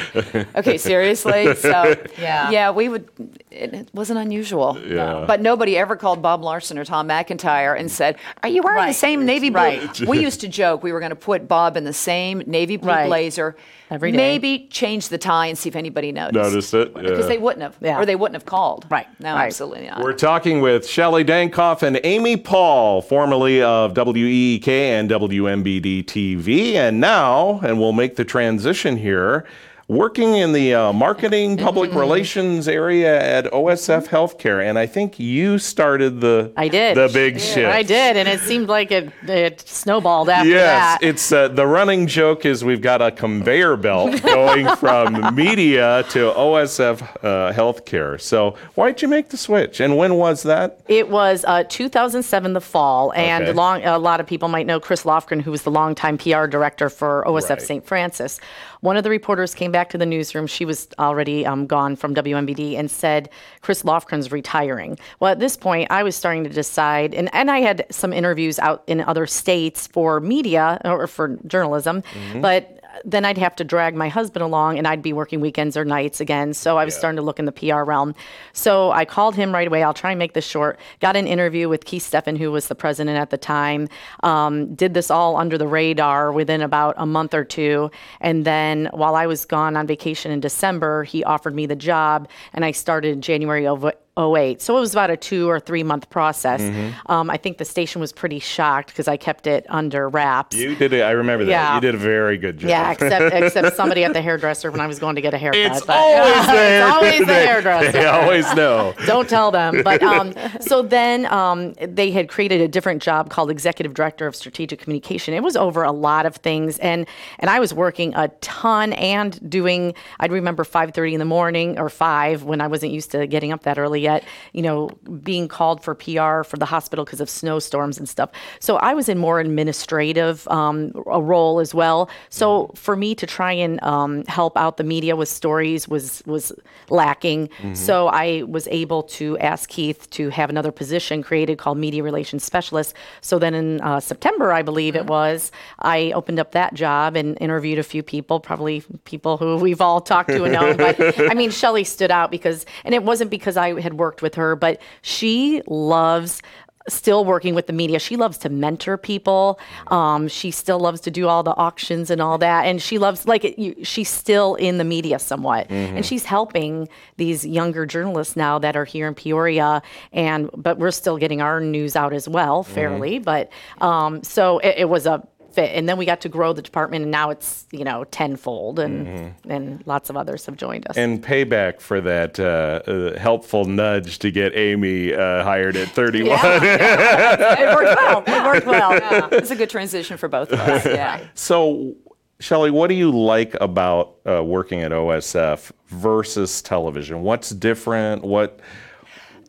okay, 0.56 0.78
seriously? 0.78 1.54
So 1.56 1.94
Yeah. 2.18 2.50
yeah, 2.50 2.70
we 2.70 2.88
would. 2.88 3.08
It, 3.50 3.74
it 3.74 3.88
wasn't 3.92 4.18
unusual. 4.18 4.78
Yeah. 4.86 5.24
But 5.26 5.40
nobody 5.42 5.76
ever 5.76 5.96
called 5.96 6.22
Bob 6.22 6.42
Larson 6.52 6.76
or 6.78 6.84
Tom 6.84 7.08
McIntyre 7.08 7.78
and 7.80 7.90
said, 7.90 8.16
"Are 8.42 8.48
you 8.50 8.60
wearing 8.62 8.86
the 8.86 8.92
same 8.92 9.24
navy 9.24 9.48
blue?" 9.48 9.58
Right. 9.62 10.00
We 10.00 10.20
used 10.20 10.42
to 10.42 10.48
joke 10.48 10.82
we 10.82 10.92
were 10.92 11.00
going 11.00 11.10
to 11.10 11.16
put 11.16 11.48
Bob 11.48 11.78
in 11.78 11.84
the 11.84 11.94
same 11.94 12.42
navy 12.46 12.76
blue 12.76 12.90
Right. 12.90 13.06
blazer. 13.06 13.56
Every 13.90 14.10
day. 14.10 14.16
Maybe 14.18 14.68
change 14.70 15.08
the 15.08 15.16
tie 15.18 15.46
and 15.46 15.56
see 15.56 15.68
if 15.70 15.76
anybody 15.76 16.12
noticed. 16.12 16.34
Noticed 16.34 16.74
it, 16.74 16.94
Because 16.94 17.20
yeah. 17.20 17.26
they 17.26 17.38
wouldn't 17.38 17.62
have. 17.62 17.76
Yeah. 17.80 17.98
Or 17.98 18.04
they 18.06 18.16
wouldn't 18.16 18.34
have 18.36 18.44
called. 18.46 18.84
Right. 18.90 19.06
No, 19.18 19.34
Right. 19.34 19.46
absolutely 19.46 19.86
not. 19.86 20.02
We're 20.02 20.12
talking 20.14 20.60
with 20.60 20.86
Shelly 20.86 21.24
Dankoff 21.24 21.82
and 21.82 21.98
Amy 22.04 22.36
Paul, 22.36 23.00
formerly 23.02 23.62
of 23.62 23.94
WEEK 23.94 24.68
and 24.68 25.08
WMBD 25.10 26.02
TV, 26.04 26.74
and 26.76 27.00
now, 27.00 27.60
and 27.62 27.78
we'll 27.80 27.92
make 27.92 28.16
the 28.16 28.24
transition 28.24 28.96
here, 28.98 29.44
working 29.88 30.36
in 30.36 30.52
the 30.52 30.74
uh, 30.74 30.92
marketing, 30.92 31.56
public 31.58 31.90
Mm-hmm. 31.90 31.98
relations 31.98 32.68
area 32.68 33.20
at 33.20 33.44
OSF 33.52 34.06
Healthcare. 34.06 34.64
And 34.64 34.78
I 34.78 34.86
think 34.86 35.18
you 35.18 35.58
started 35.58 36.20
the 36.20 36.52
I 36.56 36.68
did. 36.68 36.96
the 36.96 37.10
big 37.12 37.40
shift. 37.40 37.68
I 37.72 37.82
did, 37.82 38.16
and 38.16 38.28
it 38.28 38.40
seemed 38.40 38.68
like 38.68 38.90
it, 38.92 39.12
it 39.24 39.60
snowballed 39.60 40.28
after 40.28 40.48
Yes, 40.48 41.00
that. 41.00 41.02
it's 41.02 41.32
uh, 41.32 41.48
the 41.48 41.66
running 41.66 42.06
joke 42.06 42.46
is 42.46 42.64
we've 42.64 42.80
got 42.80 43.02
a 43.02 43.10
conveyor 43.10 43.76
belt 43.76 44.22
going 44.22 44.68
from 44.76 45.34
media 45.34 46.04
to 46.10 46.30
OSF 46.32 47.02
uh, 47.02 47.52
healthcare. 47.52 48.20
So 48.20 48.54
why'd 48.76 49.02
you 49.02 49.08
make 49.08 49.28
the 49.30 49.36
switch, 49.36 49.80
and 49.80 49.96
when 49.96 50.14
was 50.14 50.44
that? 50.44 50.80
It 50.88 51.08
was 51.10 51.44
uh, 51.48 51.64
2007, 51.68 52.52
the 52.52 52.60
fall, 52.60 53.12
and 53.14 53.42
Okay. 53.44 53.52
long, 53.52 53.82
a 53.84 53.98
lot 53.98 54.20
of 54.20 54.26
people 54.26 54.48
might 54.48 54.66
know 54.66 54.78
Chris 54.78 55.02
Lofgren, 55.02 55.42
who 55.42 55.50
was 55.50 55.62
the 55.62 55.70
longtime 55.70 56.16
PR 56.16 56.46
director 56.46 56.88
for 56.88 57.24
OSF 57.26 57.48
Right. 57.50 57.60
St. 57.62 57.84
Francis. 57.86 58.38
One 58.82 58.96
of 58.96 59.04
the 59.04 59.10
reporters 59.10 59.54
came 59.54 59.71
back 59.72 59.90
to 59.90 59.98
the 59.98 60.06
newsroom. 60.06 60.46
She 60.46 60.64
was 60.64 60.88
already 60.98 61.44
um, 61.44 61.66
gone 61.66 61.96
from 61.96 62.14
WMBD 62.14 62.78
and 62.78 62.90
said, 62.90 63.28
Chris 63.62 63.82
Lofgren's 63.82 64.30
retiring. 64.30 64.98
Well, 65.18 65.32
at 65.32 65.40
this 65.40 65.56
point, 65.56 65.90
I 65.90 66.02
was 66.02 66.14
starting 66.14 66.44
to 66.44 66.50
decide, 66.50 67.14
and, 67.14 67.28
and 67.34 67.50
I 67.50 67.60
had 67.60 67.86
some 67.90 68.12
interviews 68.12 68.58
out 68.58 68.84
in 68.86 69.00
other 69.00 69.26
states 69.26 69.86
for 69.86 70.20
media 70.20 70.80
or 70.84 71.06
for 71.06 71.36
journalism, 71.46 72.02
but 72.40 72.78
then 73.04 73.24
I'd 73.24 73.38
have 73.38 73.56
to 73.56 73.64
drag 73.64 73.94
my 73.94 74.08
husband 74.08 74.42
along 74.42 74.78
and 74.78 74.86
I'd 74.86 75.02
be 75.02 75.12
working 75.12 75.40
weekends 75.40 75.76
or 75.76 75.84
nights 75.84 76.20
again. 76.20 76.54
So 76.54 76.78
I 76.78 76.84
was 76.84 76.94
starting 76.94 77.16
to 77.16 77.22
look 77.22 77.38
in 77.38 77.44
the 77.44 77.52
PR 77.52 77.82
realm. 77.82 78.14
So 78.52 78.90
I 78.92 79.04
called 79.04 79.34
him 79.34 79.52
right 79.52 79.66
away. 79.66 79.82
I'll 79.82 79.94
try 79.94 80.10
and 80.12 80.18
make 80.18 80.34
this 80.34 80.46
short. 80.46 80.78
Got 81.00 81.16
an 81.16 81.26
interview 81.26 81.68
with 81.68 81.84
Keith 81.84 82.08
Steffen, 82.08 82.38
who 82.38 82.50
was 82.52 82.68
the 82.68 82.74
president 82.74 83.18
at 83.18 83.30
the 83.30 83.38
time. 83.38 83.88
Um, 84.22 84.74
did 84.74 84.94
this 84.94 85.10
all 85.10 85.36
under 85.36 85.58
the 85.58 85.66
radar 85.66 86.32
within 86.32 86.62
about 86.62 86.94
a 86.98 87.06
month 87.06 87.34
or 87.34 87.44
two. 87.44 87.90
And 88.20 88.44
then 88.44 88.88
while 88.92 89.14
I 89.14 89.26
was 89.26 89.44
gone 89.44 89.76
on 89.76 89.86
vacation 89.86 90.32
in 90.32 90.40
December, 90.40 91.04
he 91.04 91.24
offered 91.24 91.54
me 91.54 91.66
the 91.66 91.76
job 91.76 92.28
and 92.52 92.64
I 92.64 92.70
started 92.70 93.12
in 93.12 93.22
January 93.22 93.66
of 93.66 93.84
08. 94.18 94.60
So 94.60 94.76
it 94.76 94.80
was 94.80 94.92
about 94.92 95.10
a 95.10 95.16
two 95.16 95.48
or 95.48 95.58
three 95.58 95.82
month 95.82 96.10
process. 96.10 96.60
Mm-hmm. 96.60 97.10
Um, 97.10 97.30
I 97.30 97.38
think 97.38 97.56
the 97.56 97.64
station 97.64 98.00
was 98.00 98.12
pretty 98.12 98.40
shocked 98.40 98.88
because 98.88 99.08
I 99.08 99.16
kept 99.16 99.46
it 99.46 99.64
under 99.70 100.08
wraps. 100.08 100.54
You 100.54 100.74
did 100.74 100.92
it. 100.92 101.00
I 101.02 101.12
remember 101.12 101.44
that. 101.46 101.50
Yeah. 101.50 101.74
You 101.76 101.80
did 101.80 101.94
a 101.94 101.98
very 101.98 102.36
good 102.36 102.58
job. 102.58 102.68
yeah, 102.68 102.90
except 102.92 103.34
except 103.34 103.74
somebody 103.76 104.04
at 104.04 104.12
the 104.12 104.20
hairdresser 104.20 104.70
when 104.70 104.80
I 104.80 104.86
was 104.86 104.98
going 104.98 105.14
to 105.14 105.22
get 105.22 105.32
a 105.32 105.38
haircut. 105.38 105.76
It's 105.76 105.86
but- 105.86 105.96
always 105.96 106.34
the 106.46 106.52
hair- 106.52 106.86
it's 106.86 106.94
always 106.94 107.18
the 107.20 107.34
hairdresser. 107.34 107.92
They 107.92 108.06
always 108.06 108.54
know. 108.54 108.94
Don't 109.06 109.28
tell 109.28 109.50
them. 109.50 109.82
But 109.82 110.02
um, 110.02 110.34
so 110.60 110.82
then 110.82 111.24
um, 111.32 111.72
they 111.80 112.10
had 112.10 112.28
created 112.28 112.60
a 112.60 112.68
different 112.68 113.02
job 113.02 113.30
called 113.30 113.50
executive 113.50 113.94
director 113.94 114.26
of 114.26 114.36
strategic 114.36 114.80
communication. 114.80 115.32
It 115.32 115.42
was 115.42 115.56
over 115.56 115.82
a 115.84 115.92
lot 115.92 116.26
of 116.26 116.36
things, 116.36 116.78
and 116.80 117.06
and 117.38 117.48
I 117.48 117.60
was 117.60 117.72
working 117.72 118.14
a 118.14 118.28
ton 118.42 118.92
and 118.92 119.48
doing. 119.48 119.94
I'd 120.20 120.32
remember 120.32 120.64
5:30 120.64 121.14
in 121.14 121.18
the 121.18 121.24
morning 121.24 121.78
or 121.78 121.88
five 121.88 122.42
when 122.42 122.60
I 122.60 122.66
wasn't 122.66 122.92
used 122.92 123.10
to 123.12 123.26
getting 123.26 123.52
up 123.52 123.62
that 123.62 123.78
early 123.78 124.01
yet. 124.02 124.24
You 124.52 124.62
know, 124.62 124.90
being 125.22 125.48
called 125.48 125.82
for 125.82 125.94
PR 125.94 126.42
for 126.42 126.56
the 126.58 126.66
hospital 126.66 127.04
because 127.04 127.20
of 127.20 127.30
snowstorms 127.30 127.98
and 127.98 128.08
stuff. 128.08 128.30
So 128.60 128.76
I 128.76 128.94
was 128.94 129.08
in 129.08 129.18
more 129.18 129.40
administrative 129.40 130.46
um, 130.48 130.92
a 131.06 131.22
role 131.22 131.60
as 131.60 131.74
well. 131.74 132.10
So 132.28 132.70
for 132.74 132.96
me 132.96 133.14
to 133.14 133.26
try 133.26 133.52
and 133.52 133.82
um, 133.82 134.24
help 134.26 134.56
out 134.56 134.76
the 134.76 134.84
media 134.84 135.16
with 135.16 135.28
stories 135.28 135.88
was 135.88 136.22
was 136.26 136.52
lacking. 136.90 137.48
So 137.74 138.08
I 138.08 138.42
was 138.42 138.68
able 138.68 139.02
to 139.18 139.38
ask 139.38 139.68
Keith 139.68 140.08
to 140.10 140.28
have 140.30 140.50
another 140.50 140.72
position 140.72 141.22
created 141.22 141.58
called 141.58 141.78
media 141.78 142.02
relations 142.02 142.44
specialist. 142.44 142.94
So 143.20 143.38
then 143.38 143.54
in 143.54 143.80
uh, 143.80 144.00
September, 144.00 144.52
I 144.52 144.62
believe 144.62 144.96
it 144.96 145.06
was, 145.06 145.50
I 145.78 146.12
opened 146.12 146.38
up 146.38 146.52
that 146.52 146.74
job 146.74 147.16
and 147.16 147.38
interviewed 147.40 147.78
a 147.78 147.82
few 147.82 148.02
people, 148.02 148.40
probably 148.40 148.82
people 149.04 149.36
who 149.36 149.56
we've 149.56 149.80
all 149.80 150.00
talked 150.00 150.30
to 150.30 150.44
and 150.44 150.52
known. 150.52 150.76
But 150.76 150.96
I 151.30 151.34
mean, 151.34 151.50
Shelly 151.50 151.84
stood 151.84 152.10
out 152.10 152.30
because, 152.30 152.66
and 152.84 152.94
it 152.94 153.02
wasn't 153.02 153.30
because 153.30 153.56
I 153.56 153.80
had 153.80 153.91
worked 153.94 154.22
with 154.22 154.34
her, 154.34 154.56
but 154.56 154.80
she 155.02 155.62
loves 155.66 156.42
still 156.88 157.24
working 157.24 157.54
with 157.54 157.68
the 157.68 157.72
media. 157.72 157.98
She 158.00 158.16
loves 158.16 158.38
to 158.38 158.48
mentor 158.48 158.96
people. 158.96 159.60
Um, 159.86 160.26
she 160.26 160.50
still 160.50 160.80
loves 160.80 161.00
to 161.02 161.12
do 161.12 161.28
all 161.28 161.44
the 161.44 161.52
auctions 161.52 162.10
and 162.10 162.20
all 162.20 162.38
that. 162.38 162.66
And 162.66 162.82
she 162.82 162.98
loves, 162.98 163.24
like, 163.24 163.44
it, 163.44 163.56
you, 163.56 163.84
she's 163.84 164.08
still 164.08 164.56
in 164.56 164.78
the 164.78 164.84
media 164.84 165.20
somewhat. 165.20 165.70
And 165.70 166.04
she's 166.04 166.24
helping 166.24 166.88
these 167.18 167.46
younger 167.46 167.86
journalists 167.86 168.34
now 168.34 168.58
that 168.58 168.76
are 168.76 168.84
here 168.84 169.06
in 169.06 169.14
Peoria. 169.14 169.80
And, 170.12 170.50
but 170.56 170.78
we're 170.78 170.90
still 170.90 171.18
getting 171.18 171.40
our 171.40 171.60
news 171.60 171.94
out 171.94 172.12
as 172.12 172.28
well, 172.28 172.64
fairly. 172.64 173.20
But 173.20 173.52
um, 173.80 174.24
so 174.24 174.58
it, 174.58 174.74
it 174.78 174.88
was 174.88 175.06
a, 175.06 175.24
fit 175.54 175.70
and 175.74 175.88
then 175.88 175.96
we 175.96 176.04
got 176.06 176.20
to 176.20 176.28
grow 176.28 176.52
the 176.52 176.62
department 176.62 177.02
and 177.02 177.10
now 177.10 177.30
it's 177.30 177.66
you 177.72 177.84
know 177.84 178.04
tenfold 178.04 178.78
and 178.78 179.34
and 179.48 179.82
lots 179.86 180.10
of 180.10 180.16
others 180.16 180.46
have 180.46 180.56
joined 180.56 180.86
us 180.88 180.96
And 180.96 181.22
payback 181.22 181.80
for 181.80 182.00
that 182.00 182.38
uh, 182.40 182.82
uh, 182.90 183.18
helpful 183.18 183.64
nudge 183.64 184.18
to 184.20 184.30
get 184.30 184.54
Amy 184.56 185.12
uh, 185.12 185.42
hired 185.44 185.76
at 185.76 185.88
31. 185.88 186.38
it 186.42 187.74
worked 187.74 188.00
well. 188.00 188.24
It 188.26 188.44
worked 188.44 188.66
well. 188.66 188.92
Yeah. 188.92 189.28
It's 189.32 189.50
a 189.50 189.56
good 189.56 189.70
transition 189.70 190.16
for 190.16 190.28
both 190.28 190.52
of 190.52 190.60
us. 190.60 190.84
Yeah. 190.86 191.26
So, 191.34 191.94
Shelly, 192.40 192.70
what 192.70 192.88
do 192.88 192.94
you 192.94 193.10
like 193.10 193.54
about 193.60 194.16
uh, 194.26 194.42
working 194.42 194.80
at 194.80 194.90
OSF 194.92 195.70
versus 195.88 196.62
television? 196.62 197.22
What's 197.22 197.50
different? 197.50 198.24
What? 198.24 198.60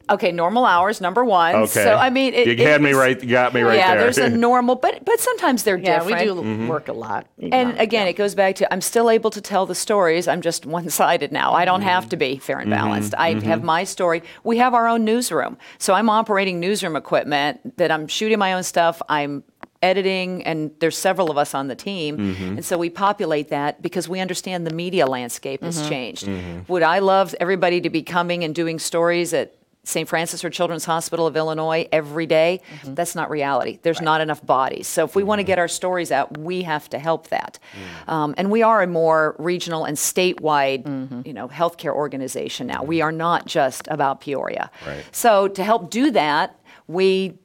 Okay, 0.10 0.32
normal 0.32 0.66
hours, 0.66 1.00
number 1.00 1.24
one. 1.24 1.56
Okay. 1.56 1.84
So 1.84 1.96
I 1.96 2.10
mean, 2.10 2.34
it, 2.34 2.60
you 2.60 2.68
had 2.68 2.82
it 2.82 2.84
me 2.84 2.92
right. 2.94 3.22
You 3.22 3.30
got 3.30 3.54
me 3.54 3.62
right 3.62 3.78
yeah, 3.78 3.96
there. 3.96 3.98
Yeah, 3.98 4.04
there's 4.04 4.18
a 4.18 4.30
normal, 4.38 4.76
but 4.76 5.06
but 5.06 5.20
sometimes 5.20 5.64
they're 5.64 5.78
yeah 5.78 6.00
different. 6.00 6.20
we 6.20 6.26
do 6.26 6.34
Mm-hmm. 6.44 6.68
work 6.68 6.88
a 6.88 6.94
lot 6.94 7.28
And 7.40 7.80
again, 7.80 8.08
it 8.08 8.14
goes 8.14 8.36
back 8.36 8.56
to 8.56 8.74
I'm 8.74 8.82
still 8.82 9.10
able 9.10 9.30
to 9.32 9.42
tell 9.42 9.66
the 9.66 9.76
stories. 9.76 10.28
I'm 10.28 10.42
just 10.42 10.66
one 10.66 10.90
sided 10.90 11.32
now. 11.32 11.54
I 11.54 11.66
don't 11.66 11.82
have 11.82 12.10
to 12.10 12.18
be 12.18 12.34
mm-hmm. 12.34 12.42
fair 12.42 12.60
and 12.60 12.70
balanced. 12.70 13.14
Mm-hmm. 13.14 13.22
I 13.22 13.34
mm-hmm. 13.36 13.48
have 13.48 13.64
my 13.64 13.84
story. 13.84 14.24
We 14.44 14.58
have 14.58 14.74
our 14.74 14.88
own 14.88 15.06
newsroom. 15.06 15.58
So 15.78 15.94
I'm 15.94 16.10
operating 16.10 16.60
newsroom 16.60 16.96
equipment 16.96 17.78
that 17.78 17.92
I'm 17.92 18.08
shooting 18.08 18.40
my 18.40 18.54
own 18.54 18.64
stuff. 18.64 19.02
I'm 19.10 19.44
editing, 19.82 20.44
and 20.44 20.72
there's 20.80 20.98
several 20.98 21.30
of 21.30 21.38
us 21.38 21.54
on 21.54 21.68
the 21.68 21.76
team. 21.76 22.18
And 22.58 22.66
so 22.66 22.78
we 22.78 22.90
populate 22.90 23.50
that 23.50 23.82
because 23.82 24.08
we 24.08 24.22
understand 24.22 24.66
the 24.66 24.74
media 24.74 25.06
landscape 25.08 25.62
has 25.62 25.88
changed. 25.90 26.28
Would 26.68 26.84
I 26.84 27.00
love 27.00 27.36
everybody 27.40 27.82
to 27.82 27.90
be 27.90 28.02
coming 28.02 28.44
and 28.44 28.56
doing 28.56 28.80
stories 28.80 29.34
at 29.34 29.56
St. 29.86 30.08
Francis 30.08 30.46
or 30.46 30.50
Children's 30.50 30.86
Hospital 30.86 31.28
of 31.28 31.36
Illinois 31.36 31.88
every 31.92 32.26
day? 32.26 32.62
Mm-hmm. 32.82 32.94
That's 32.94 33.16
not 33.16 33.30
reality. 33.30 33.80
There's 33.82 34.02
not 34.02 34.22
enough 34.22 34.46
bodies. 34.46 34.88
So 34.88 35.04
if 35.04 35.16
we 35.16 35.24
want 35.24 35.40
to 35.40 35.44
mm-hmm. 35.44 35.48
get 35.48 35.60
our 35.60 35.68
stories 35.68 36.12
out, 36.12 36.38
we 36.38 36.62
have 36.62 36.90
to 36.90 37.00
help 37.00 37.28
that. 37.30 37.60
Mm. 38.08 38.12
Um, 38.12 38.36
and 38.38 38.50
we 38.50 38.64
are 38.64 38.82
a 38.82 38.88
more 38.88 39.36
regional 39.40 39.84
and 39.84 39.98
statewide, 39.98 40.84
mm-hmm. 40.84 41.22
you 41.26 41.34
know, 41.34 41.50
healthcare 41.50 41.94
organization 41.94 42.68
now. 42.68 42.84
We 42.84 43.02
are 43.02 43.12
not 43.12 43.46
just 43.46 43.88
about 43.90 44.22
Peoria. 44.22 44.72
Right. 44.88 45.04
So 45.12 45.50
to 45.50 45.64
help 45.64 45.90
do 45.90 46.12
that, 46.12 46.58
we 46.88 47.38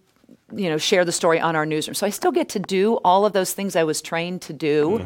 you 0.57 0.71
know 0.71 0.79
share 0.79 1.05
the 1.05 1.13
story 1.13 1.39
on 1.41 1.55
our 1.57 1.67
newsroom. 1.67 1.95
So 1.95 2.07
i 2.07 2.11
still 2.11 2.33
get 2.33 2.49
to 2.51 2.59
do 2.59 2.95
all 3.05 3.27
of 3.27 3.33
those 3.35 3.53
things 3.53 3.77
i 3.77 3.85
was 3.85 4.01
trained 4.01 4.41
to 4.43 4.53
do. 4.53 5.01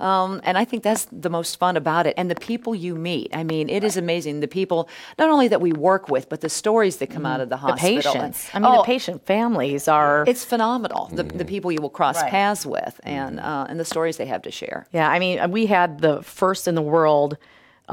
Um, 0.00 0.40
and 0.44 0.58
i 0.58 0.64
think 0.64 0.82
that's 0.82 1.06
the 1.12 1.30
most 1.30 1.56
fun 1.56 1.76
about 1.76 2.06
it. 2.06 2.14
And 2.16 2.30
the 2.30 2.34
people 2.34 2.74
you 2.74 2.94
meet 2.96 3.30
i 3.34 3.44
mean 3.44 3.68
it 3.68 3.84
is 3.84 3.96
amazing. 3.96 4.40
The 4.40 4.48
people 4.48 4.88
not 5.18 5.28
only 5.30 5.48
that 5.48 5.60
we 5.60 5.72
work 5.72 6.08
with 6.08 6.28
but 6.28 6.40
the 6.40 6.48
stories 6.48 6.96
that 6.98 7.10
come 7.10 7.26
out 7.26 7.40
of 7.40 7.48
the 7.48 7.56
the 7.56 7.56
hospital 7.56 8.12
And- 8.12 8.34
patients. 8.34 8.50
I 8.54 8.58
mean 8.58 8.66
Oh, 8.72 8.76
the 8.78 8.82
patient 8.84 9.24
families 9.24 9.88
are 9.88 10.24
it's 10.26 10.44
phenomenal 10.44 11.08
the, 11.12 11.24
Mm-hmm. 11.24 11.38
the 11.38 11.44
people 11.44 11.70
you 11.72 11.80
will 11.80 11.90
cross 12.00 12.20
Right. 12.22 12.30
paths 12.30 12.66
with 12.66 13.00
and 13.04 13.38
uh, 13.40 13.66
and 13.68 13.78
the 13.80 13.84
stories 13.84 14.16
they 14.16 14.26
have 14.26 14.42
to 14.42 14.50
share. 14.50 14.86
Yeah, 14.92 15.08
I 15.10 15.18
mean, 15.18 15.50
we 15.50 15.66
had 15.66 16.00
the 16.00 16.22
first 16.22 16.66
in 16.68 16.74
the 16.74 16.82
world 16.82 17.36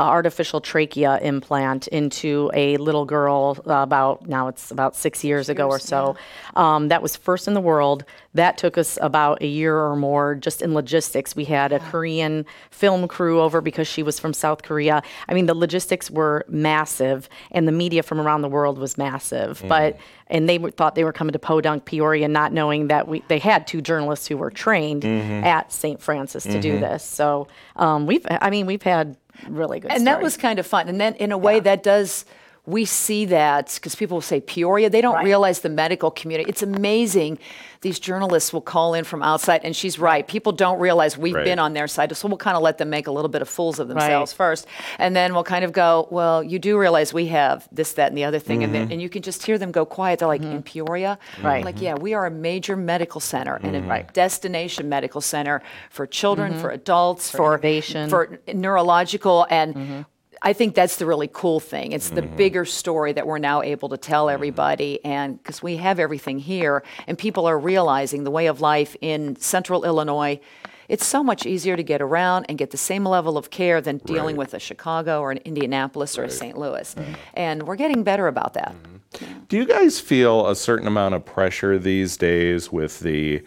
artificial 0.01 0.61
trachea 0.61 1.19
implant 1.21 1.87
into 1.87 2.49
a 2.53 2.77
little 2.77 3.05
girl 3.05 3.57
uh, 3.67 3.73
about 3.75 4.27
now 4.27 4.47
it's 4.47 4.71
about 4.71 4.95
six 4.95 5.23
years 5.23 5.49
ago 5.49 5.67
or 5.67 5.79
so. 5.79 6.15
Um, 6.55 6.87
that 6.89 7.01
was 7.01 7.15
first 7.15 7.47
in 7.47 7.53
the 7.53 7.61
world. 7.61 8.03
That 8.33 8.57
took 8.57 8.77
us 8.77 8.97
about 9.01 9.41
a 9.41 9.47
year 9.47 9.77
or 9.77 9.95
more 9.95 10.35
just 10.35 10.61
in 10.61 10.73
logistics. 10.73 11.35
We 11.35 11.45
had 11.45 11.71
a 11.71 11.79
Korean 11.79 12.45
film 12.71 13.07
crew 13.07 13.39
over 13.41 13.61
because 13.61 13.87
she 13.87 14.03
was 14.03 14.19
from 14.19 14.33
South 14.33 14.63
Korea. 14.63 15.01
I 15.29 15.33
mean, 15.33 15.45
the 15.45 15.53
logistics 15.55 16.11
were 16.11 16.43
massive, 16.49 17.29
and 17.51 17.65
the 17.67 17.71
media 17.71 18.03
from 18.03 18.19
around 18.19 18.41
the 18.41 18.49
world 18.49 18.77
was 18.77 18.97
massive. 18.97 19.63
But 19.67 19.97
and 20.27 20.49
they 20.49 20.57
were- 20.57 20.71
thought 20.71 20.95
they 20.95 21.03
were 21.03 21.13
coming 21.13 21.33
to 21.33 21.39
Podunk, 21.39 21.85
Peoria, 21.85 22.27
not 22.27 22.51
knowing 22.51 22.87
that 22.87 23.07
we 23.07 23.23
they 23.29 23.39
had 23.39 23.67
two 23.67 23.81
journalists 23.81 24.27
who 24.27 24.35
were 24.37 24.49
trained 24.51 25.05
at 25.45 25.71
St. 25.71 26.01
Francis 26.01 26.43
to 26.43 26.59
do 26.59 26.79
this. 26.79 27.03
So 27.03 27.47
um, 27.77 28.05
we've, 28.07 28.25
I 28.29 28.49
mean, 28.49 28.65
we've 28.65 28.81
had 28.81 29.15
really 29.47 29.79
good. 29.79 29.91
and 29.91 30.07
that 30.07 30.21
was 30.21 30.37
kind 30.37 30.59
of 30.59 30.67
fun. 30.67 30.87
And 30.87 30.99
then, 30.99 31.15
in 31.15 31.31
a 31.31 31.37
way, 31.37 31.59
that 31.59 31.83
does. 31.83 32.25
We 32.65 32.85
see 32.85 33.25
that 33.25 33.73
because 33.75 33.95
people 33.95 34.15
will 34.17 34.21
say 34.21 34.41
Peoria. 34.41 34.89
They 34.89 35.01
don't 35.01 35.23
realize 35.23 35.59
the 35.59 35.69
medical 35.69 36.09
community. 36.09 36.49
It's 36.49 36.63
amazing. 36.63 37.37
These 37.81 37.99
journalists 37.99 38.51
will 38.51 38.61
call 38.61 38.95
in 38.95 39.03
from 39.03 39.21
outside, 39.21 39.61
and 39.63 39.75
she's 39.75 39.99
right. 39.99 40.27
People 40.27 40.51
don't 40.51 40.79
realize 40.79 41.15
we've 41.19 41.35
Right. 41.35 41.45
been 41.45 41.59
on 41.59 41.73
their 41.73 41.87
side, 41.87 42.15
so 42.17 42.27
we'll 42.27 42.37
kind 42.37 42.57
of 42.57 42.63
let 42.63 42.79
them 42.79 42.89
make 42.89 43.05
a 43.05 43.11
little 43.11 43.29
bit 43.29 43.43
of 43.43 43.49
fools 43.49 43.77
of 43.77 43.87
themselves 43.87 44.33
first, 44.33 44.65
and 44.97 45.15
then 45.15 45.35
we'll 45.35 45.43
kind 45.43 45.63
of 45.63 45.71
go, 45.71 46.07
"Well, 46.09 46.41
you 46.41 46.57
do 46.57 46.79
realize 46.79 47.13
we 47.13 47.27
have 47.27 47.67
this, 47.71 47.93
that, 47.93 48.09
and 48.09 48.17
the 48.17 48.23
other 48.23 48.39
thing," 48.39 48.63
and, 48.63 48.73
then, 48.73 48.85
mm-hmm. 48.85 48.93
and 48.93 49.01
you 49.03 49.09
can 49.09 49.21
just 49.21 49.45
hear 49.45 49.59
them 49.59 49.71
go 49.71 49.85
quiet. 49.85 50.17
They're 50.17 50.27
like, 50.27 50.41
mm-hmm. 50.41 50.57
"In 50.57 50.63
Peoria, 50.63 51.19
Right. 51.43 51.63
Like, 51.63 51.79
yeah, 51.79 51.93
we 51.93 52.15
are 52.15 52.25
a 52.25 52.31
major 52.31 52.75
medical 52.75 53.21
center 53.21 53.59
and 53.61 53.75
a 53.75 53.81
mm-hmm. 53.81 54.11
destination 54.13 54.89
medical 54.89 55.21
center 55.21 55.61
for 55.91 56.07
children, 56.07 56.57
for 56.57 56.71
adults, 56.71 57.29
for, 57.29 57.53
innovation. 57.53 58.09
for 58.09 58.39
neurological 58.51 59.45
and 59.49 60.05
I 60.41 60.53
think 60.53 60.75
that's 60.75 60.97
the 60.97 61.05
really 61.05 61.29
cool 61.31 61.59
thing. 61.59 61.91
It's 61.91 62.09
the 62.09 62.21
mm-hmm. 62.21 62.35
bigger 62.35 62.65
story 62.65 63.13
that 63.13 63.25
we're 63.27 63.39
now 63.39 63.61
able 63.61 63.89
to 63.89 63.97
tell 63.97 64.27
mm-hmm. 64.27 64.33
everybody, 64.33 65.03
and 65.03 65.37
because 65.41 65.63
we 65.63 65.77
have 65.77 65.99
everything 65.99 66.39
here, 66.39 66.83
and 67.07 67.17
people 67.17 67.45
are 67.45 67.57
realizing 67.57 68.23
the 68.23 68.31
way 68.31 68.47
of 68.47 68.61
life 68.61 68.95
in 69.01 69.35
central 69.37 69.85
Illinois, 69.85 70.39
it's 70.87 71.05
so 71.05 71.23
much 71.23 71.45
easier 71.45 71.75
to 71.75 71.83
get 71.83 72.01
around 72.01 72.45
and 72.47 72.57
get 72.57 72.71
the 72.71 72.77
same 72.77 73.05
level 73.05 73.37
of 73.37 73.49
care 73.49 73.81
than 73.81 73.97
dealing 73.97 74.35
Right. 74.35 74.45
with 74.45 74.53
a 74.53 74.59
Chicago 74.59 75.21
or 75.21 75.31
an 75.31 75.39
Indianapolis 75.45 76.17
or 76.17 76.23
a 76.23 76.29
St. 76.29 76.57
Louis. 76.57 76.95
And 77.33 77.63
we're 77.63 77.75
getting 77.75 78.03
better 78.03 78.27
about 78.27 78.53
that. 78.53 78.73
Mm-hmm. 78.73 79.39
Do 79.47 79.57
you 79.57 79.65
guys 79.65 79.99
feel 79.99 80.47
a 80.47 80.55
certain 80.55 80.87
amount 80.87 81.15
of 81.15 81.25
pressure 81.25 81.79
these 81.79 82.17
days 82.17 82.71
with 82.71 82.99
the, 82.99 83.41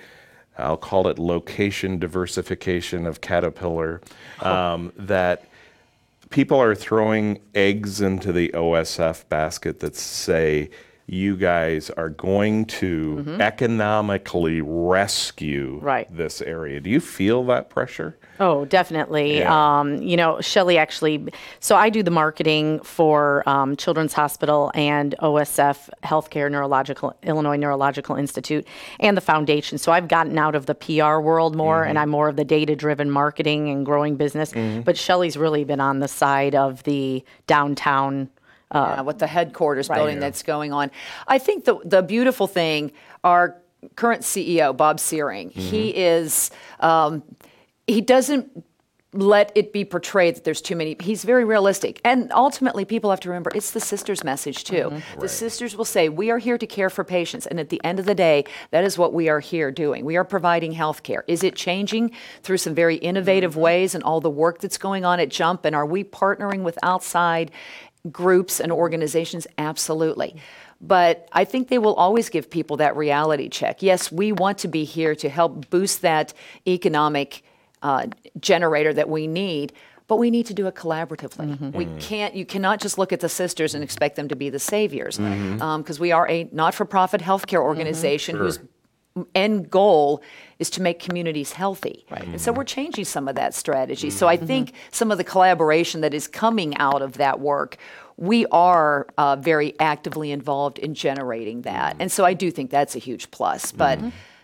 I'll 0.57 0.77
call 0.77 1.07
it 1.09 1.19
location 1.19 1.99
diversification 1.99 3.07
of 3.07 3.21
Caterpillar, 3.21 4.01
oh. 4.43 4.53
um, 4.53 4.93
that 4.97 5.45
people 6.31 6.61
are 6.61 6.75
throwing 6.75 7.41
eggs 7.55 8.01
into 8.01 8.33
the 8.33 8.51
OSF 8.51 9.29
basket 9.29 9.81
that 9.81 9.97
say 9.97 10.71
you 11.11 11.37
guys 11.37 11.89
are 11.91 12.11
going 12.11 12.67
to 12.67 13.25
economically 13.41 14.61
rescue 14.61 15.79
Right. 15.83 16.07
this 16.15 16.43
area? 16.43 16.81
Do 16.81 16.91
you 16.91 17.01
feel 17.01 17.45
that 17.47 17.71
pressure? 17.71 18.17
Oh, 18.41 18.67
definitely. 18.67 19.39
Yeah. 19.39 19.79
Um, 19.81 19.97
you 20.03 20.17
know, 20.17 20.41
Shelly 20.41 20.77
actually, 20.79 21.27
so 21.61 21.75
I 21.77 21.89
do 21.91 22.03
the 22.03 22.11
marketing 22.11 22.81
for 22.81 23.43
um, 23.49 23.75
Children's 23.77 24.13
Hospital 24.13 24.71
and 24.75 25.15
OSF 25.21 25.89
Healthcare 26.05 26.51
Neurological, 26.51 27.17
Illinois 27.23 27.57
Neurological 27.57 28.15
Institute, 28.17 28.67
and 29.01 29.17
the 29.17 29.21
foundation. 29.23 29.79
So 29.79 29.91
I've 29.93 30.09
gotten 30.09 30.39
out 30.39 30.55
of 30.55 30.67
the 30.67 30.75
PR 30.75 31.19
world 31.21 31.57
more 31.57 31.83
and 31.85 31.99
I'm 31.99 32.11
more 32.11 32.29
of 32.29 32.37
the 32.37 32.45
data 32.45 32.77
driven 32.77 33.11
marketing 33.11 33.71
and 33.71 33.85
growing 33.85 34.17
business. 34.17 34.53
But 34.85 34.97
Shelly's 34.99 35.37
really 35.37 35.65
been 35.65 35.81
on 35.81 36.01
the 36.01 36.09
side 36.09 36.55
of 36.55 36.83
the 36.85 37.25
downtown 37.47 38.29
uh, 38.71 39.03
with 39.05 39.19
the 39.19 39.27
headquarters 39.27 39.89
building 39.89 40.21
that's 40.21 40.43
going 40.43 40.73
on. 40.73 40.91
I 41.27 41.39
think 41.39 41.65
the 41.65 41.79
the 41.85 42.03
beautiful 42.03 42.47
thing, 42.47 42.93
our 43.25 43.57
current 43.97 44.23
CEO 44.23 44.77
Bob 44.77 44.99
Sehring, 44.99 45.53
he 45.53 45.95
is 45.97 46.51
um, 46.81 47.23
he 47.87 48.01
doesn't 48.01 48.65
let 49.15 49.51
it 49.55 49.73
be 49.73 49.87
portrayed 49.87 50.37
that 50.37 50.45
there's 50.45 50.61
too 50.61 50.77
many. 50.77 50.95
He's 51.01 51.25
very 51.25 51.45
realistic. 51.45 51.99
And 52.05 52.31
ultimately, 52.31 52.85
people 52.85 53.09
have 53.09 53.21
to 53.21 53.31
remember 53.31 53.51
it's 53.55 53.71
the 53.71 53.81
sisters' 53.81 54.23
message, 54.23 54.65
too. 54.65 54.93
The 55.19 55.29
sisters 55.29 55.77
will 55.77 55.87
say, 55.87 56.11
We 56.11 56.31
are 56.31 56.39
here 56.39 56.59
to 56.59 56.67
care 56.67 56.91
for 56.91 57.05
patients. 57.05 57.47
And 57.47 57.59
at 57.59 57.71
the 57.71 57.83
end 57.85 57.99
of 57.99 58.05
the 58.05 58.15
day, 58.15 58.45
that 58.71 58.85
is 58.85 58.99
what 58.99 59.15
we 59.15 59.31
are 59.31 59.41
here 59.41 59.71
doing. 59.71 60.05
We 60.05 60.17
are 60.17 60.25
providing 60.25 60.73
health 60.73 61.03
care. 61.03 61.25
Is 61.27 61.43
it 61.43 61.57
changing 61.57 62.11
through 62.43 62.59
some 62.59 62.75
very 62.75 62.97
innovative 62.97 63.57
ways 63.57 63.95
and 63.95 64.05
all 64.05 64.21
the 64.21 64.31
work 64.31 64.61
that's 64.61 64.79
going 64.79 65.07
on 65.07 65.21
at 65.21 65.31
Jump? 65.31 65.65
And 65.65 65.75
are 65.75 65.87
we 65.87 66.05
partnering 66.05 66.63
with 66.63 66.79
outside 66.83 67.51
groups 68.11 68.61
and 68.61 68.73
organizations? 68.73 69.47
Absolutely. 69.57 70.37
But 70.81 71.29
I 71.33 71.45
think 71.45 71.69
they 71.69 71.79
will 71.79 71.95
always 71.95 72.29
give 72.29 72.51
people 72.51 72.77
that 72.77 72.97
reality 72.97 73.49
check. 73.49 73.83
Yes, 73.83 74.13
we 74.13 74.33
want 74.33 74.59
to 74.59 74.69
be 74.69 74.85
here 74.85 75.15
to 75.17 75.29
help 75.29 75.69
boost 75.71 76.03
that 76.03 76.33
economic 76.67 77.43
uh, 77.83 78.07
generator 78.39 78.93
that 78.93 79.09
we 79.09 79.27
need, 79.27 79.73
but 80.07 80.17
we 80.17 80.31
need 80.31 80.47
to 80.47 80.55
do 80.55 80.67
it 80.69 80.75
collaboratively. 80.75 81.57
Mm-hmm. 81.57 81.77
We 81.77 81.87
mm-hmm. 81.87 81.99
can't, 81.99 82.35
you 82.35 82.47
cannot 82.47 82.81
just 82.81 82.97
look 82.97 83.13
at 83.13 83.21
the 83.21 83.29
sisters 83.29 83.75
and 83.75 83.83
expect 83.83 84.17
them 84.17 84.29
to 84.29 84.37
be 84.37 84.51
the 84.51 84.59
saviors, 84.59 85.19
mm-hmm. 85.19 85.61
um, 85.61 85.83
because 85.83 85.99
we 85.99 86.13
are 86.13 86.29
a 86.29 86.49
not-for-profit 86.53 87.21
healthcare 87.21 87.61
organization 87.61 88.37
whose 88.37 88.59
end 89.35 89.71
goal 89.71 90.23
is 90.59 90.71
to 90.71 90.83
make 90.83 90.99
communities 90.99 91.53
healthy. 91.53 92.05
right 92.11 92.25
And 92.25 92.41
so 92.41 92.53
we're 92.53 92.63
mm-hmm. 92.63 92.67
changing 92.67 93.05
some 93.05 93.29
of 93.29 93.37
that 93.37 93.55
strategy. 93.55 94.11
So 94.11 94.27
I 94.27 94.37
mm-hmm. 94.37 94.47
think 94.47 94.73
some 94.91 95.11
of 95.11 95.19
the 95.19 95.25
collaboration 95.25 96.01
that 96.01 96.15
is 96.15 96.27
coming 96.27 96.77
out 96.79 97.03
of 97.03 97.15
that 97.15 97.41
work, 97.41 97.77
we 98.17 98.47
are 98.47 99.07
uh, 99.17 99.37
very 99.37 99.75
actively 99.79 100.33
involved 100.33 100.79
in 100.79 100.95
generating 100.95 101.63
that. 101.63 101.93
Mm-hmm. 101.93 102.03
And 102.03 102.13
so 102.13 102.25
I 102.25 102.35
do 102.35 102.51
think 102.51 102.71
that's 102.71 102.97
a 102.97 102.99
huge 102.99 103.31
plus. 103.31 103.71
But, 103.73 104.01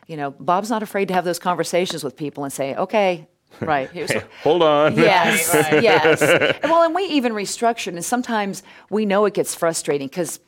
you 0.07 0.17
know, 0.17 0.31
Bob's 0.31 0.71
not 0.71 0.83
afraid 0.83 1.09
to 1.09 1.15
have 1.15 1.25
those 1.25 1.39
conversations 1.39 2.05
with 2.05 2.17
people 2.17 2.45
and 2.45 2.53
say, 2.53 2.75
okay, 2.77 3.27
Right. 3.61 3.91
here's 3.91 4.13
Hold 4.43 4.63
on. 4.63 4.95
Yes, 4.99 5.51
yes. 5.83 6.23
And 6.23 6.71
well, 6.71 6.83
and 6.83 6.95
we 6.95 7.05
even 7.05 7.33
restructured, 7.33 7.89
and 7.89 8.05
sometimes 8.05 8.63
we 8.91 9.07
know 9.07 9.25
it 9.27 9.35
gets 9.35 9.55
frustrating 9.55 10.09
because 10.09 10.41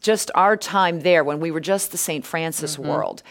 just 0.00 0.30
our 0.34 0.56
time 0.56 1.00
there 1.00 1.24
when 1.24 1.40
we 1.40 1.50
were 1.50 1.60
just 1.60 1.90
the 1.90 1.98
St. 1.98 2.24
Francis 2.24 2.78
world, 2.78 3.22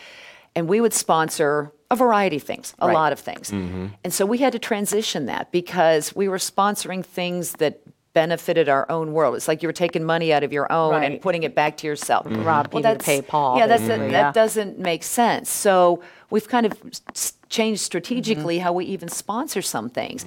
and 0.56 0.68
we 0.68 0.80
would 0.82 0.94
sponsor 0.94 1.72
a 1.92 1.96
variety 1.96 2.38
of 2.38 2.44
things, 2.44 2.74
a 2.80 2.88
Right. 2.88 2.94
lot 2.94 3.12
of 3.12 3.20
things. 3.20 3.52
Mm-hmm. 3.52 3.88
And 4.04 4.14
so 4.14 4.26
we 4.26 4.40
had 4.40 4.54
to 4.54 4.60
transition 4.60 5.26
that 5.28 5.52
because 5.52 6.16
we 6.16 6.28
were 6.28 6.38
sponsoring 6.38 7.06
things 7.06 7.54
that 7.54 7.80
benefited 8.14 8.70
our 8.70 8.90
own 8.90 9.12
world. 9.12 9.36
It's 9.36 9.48
like 9.48 9.62
you 9.62 9.68
were 9.68 9.74
taking 9.74 10.04
money 10.06 10.32
out 10.32 10.42
of 10.44 10.54
your 10.54 10.72
own 10.72 11.04
and 11.04 11.22
putting 11.22 11.44
it 11.44 11.54
back 11.54 11.76
to 11.78 11.88
yourself. 11.88 12.26
Mm-hmm. 12.26 12.44
Rob 12.44 12.74
Well, 12.74 12.82
needed 12.82 13.00
that's- 13.02 13.06
pay 13.06 13.22
Paul, 13.22 13.58
Yeah, 13.58 13.68
that's 13.68 13.82
basically, 13.84 14.08
that 14.12 14.12
yeah. 14.12 14.32
doesn't 14.32 14.80
make 14.80 15.04
sense. 15.04 15.50
So 15.50 16.02
we've 16.30 16.48
kind 16.48 16.66
of 16.66 16.74
s- 17.14 17.34
changed 17.50 17.82
strategically 17.82 18.60
how 18.60 18.72
we 18.72 18.86
even 18.86 19.10
sponsor 19.10 19.62
some 19.62 19.90
things. 19.90 20.26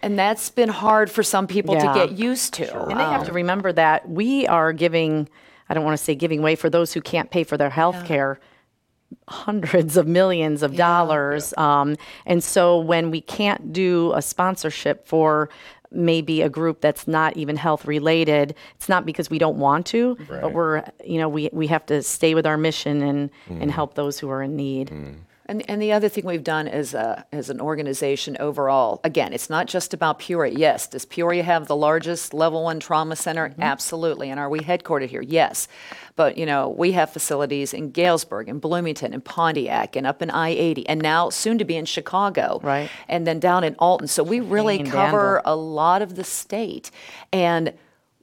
And 0.00 0.18
that's 0.18 0.50
been 0.50 0.68
hard 0.68 1.10
for 1.10 1.22
some 1.24 1.46
people 1.48 1.74
Yeah. 1.74 1.92
to 1.92 2.06
get 2.06 2.12
used 2.18 2.54
to. 2.54 2.82
And 2.88 2.98
they 3.00 3.04
have 3.04 3.24
to 3.24 3.30
um, 3.30 3.36
remember 3.36 3.72
that 3.72 4.08
we 4.08 4.46
are 4.46 4.72
giving, 4.72 5.28
I 5.68 5.74
don't 5.74 5.84
want 5.84 5.98
to 5.98 6.02
say 6.04 6.14
giving 6.14 6.42
way 6.42 6.54
for 6.54 6.70
those 6.70 6.92
who 6.92 7.00
can't 7.00 7.30
pay 7.30 7.42
for 7.44 7.56
their 7.56 7.70
health 7.70 8.04
care, 8.04 8.38
hundreds 9.28 9.96
of 9.96 10.06
millions 10.06 10.62
of 10.62 10.76
dollars. 10.76 11.54
Um, 11.56 11.96
and 12.26 12.42
so 12.42 12.78
when 12.78 13.10
we 13.10 13.20
can't 13.20 13.72
do 13.72 14.12
a 14.14 14.22
sponsorship 14.22 15.06
for 15.06 15.48
maybe 15.92 16.42
a 16.42 16.48
group 16.48 16.80
that's 16.80 17.06
not 17.06 17.36
even 17.36 17.56
health 17.56 17.86
related, 17.86 18.54
it's 18.74 18.88
not 18.88 19.06
because 19.06 19.30
we 19.30 19.38
don't 19.38 19.56
want 19.58 19.86
to, 19.86 20.16
but 20.42 20.52
we're, 20.52 20.84
you 21.04 21.18
know, 21.18 21.28
we, 21.28 21.48
we 21.52 21.66
have 21.68 21.86
to 21.86 22.02
stay 22.02 22.34
with 22.34 22.46
our 22.46 22.56
mission 22.56 23.02
and, 23.02 23.30
and 23.62 23.70
help 23.70 23.94
those 23.94 24.18
who 24.18 24.28
are 24.28 24.42
in 24.42 24.56
need. 24.56 24.90
And, 25.48 25.68
and 25.70 25.80
the 25.80 25.92
other 25.92 26.08
thing 26.08 26.24
we've 26.24 26.44
done 26.44 26.66
as, 26.66 26.92
a, 26.92 27.24
as 27.32 27.50
an 27.50 27.60
organization 27.60 28.36
overall, 28.40 29.00
again, 29.04 29.32
it's 29.32 29.48
not 29.48 29.66
just 29.66 29.94
about 29.94 30.18
Peoria. 30.18 30.52
Yes, 30.56 30.88
does 30.88 31.04
Peoria 31.04 31.42
have 31.44 31.68
the 31.68 31.76
largest 31.76 32.34
level 32.34 32.64
one 32.64 32.80
trauma 32.80 33.16
center? 33.16 33.54
Absolutely. 33.58 34.30
And 34.30 34.40
are 34.40 34.50
we 34.50 34.60
headquartered 34.60 35.08
here? 35.08 35.22
Yes. 35.22 35.68
But, 36.16 36.36
you 36.36 36.46
know, 36.46 36.68
we 36.68 36.92
have 36.92 37.10
facilities 37.10 37.72
in 37.72 37.90
Galesburg, 37.90 38.48
in 38.48 38.58
Bloomington, 38.58 39.14
in 39.14 39.20
Pontiac, 39.20 39.94
and 39.94 40.06
up 40.06 40.20
in 40.20 40.30
I 40.30 40.48
80, 40.48 40.88
and 40.88 41.00
now 41.00 41.30
soon 41.30 41.58
to 41.58 41.64
be 41.64 41.76
in 41.76 41.84
Chicago. 41.84 42.60
Right. 42.62 42.90
And 43.08 43.26
then 43.26 43.38
down 43.38 43.62
in 43.62 43.76
Alton. 43.78 44.08
So 44.08 44.22
we 44.22 44.40
really 44.40 44.82
cover 44.82 45.36
Danville. 45.36 45.42
a 45.44 45.56
lot 45.56 46.02
of 46.02 46.16
the 46.16 46.24
state. 46.24 46.90
And 47.32 47.72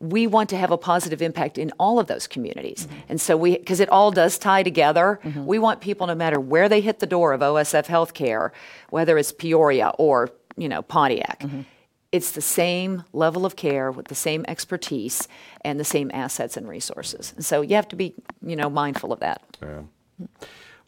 we 0.03 0.27
want 0.27 0.49
to 0.49 0.57
have 0.57 0.69
a 0.69 0.77
positive 0.77 1.21
impact 1.21 1.57
in 1.57 1.71
all 1.79 1.97
of 1.97 2.07
those 2.07 2.27
communities. 2.27 2.87
And 3.07 3.21
so 3.21 3.37
we, 3.37 3.57
because 3.57 3.79
it 3.79 3.87
all 3.89 4.11
does 4.11 4.37
tie 4.37 4.61
together, 4.61 5.19
mm-hmm. 5.23 5.45
we 5.45 5.59
want 5.59 5.79
people, 5.79 6.07
no 6.07 6.15
matter 6.15 6.39
where 6.39 6.67
they 6.67 6.81
hit 6.81 6.99
the 6.99 7.05
door 7.05 7.31
of 7.31 7.39
OSF 7.39 7.85
Healthcare, 7.85 8.51
whether 8.89 9.17
it's 9.17 9.31
Peoria 9.31 9.93
or, 9.97 10.29
you 10.57 10.67
know, 10.67 10.81
Pontiac, 10.81 11.39
mm-hmm. 11.39 11.61
it's 12.11 12.31
the 12.31 12.41
same 12.41 13.05
level 13.13 13.45
of 13.45 13.55
care 13.55 13.91
with 13.91 14.09
the 14.09 14.15
same 14.15 14.43
expertise 14.47 15.29
and 15.61 15.79
the 15.79 15.85
same 15.85 16.11
assets 16.13 16.57
and 16.57 16.67
resources. 16.67 17.31
And 17.37 17.45
so 17.45 17.61
you 17.61 17.75
have 17.75 17.87
to 17.87 17.95
be, 17.95 18.13
you 18.45 18.57
know, 18.57 18.69
mindful 18.69 19.13
of 19.13 19.21
that. 19.21 19.41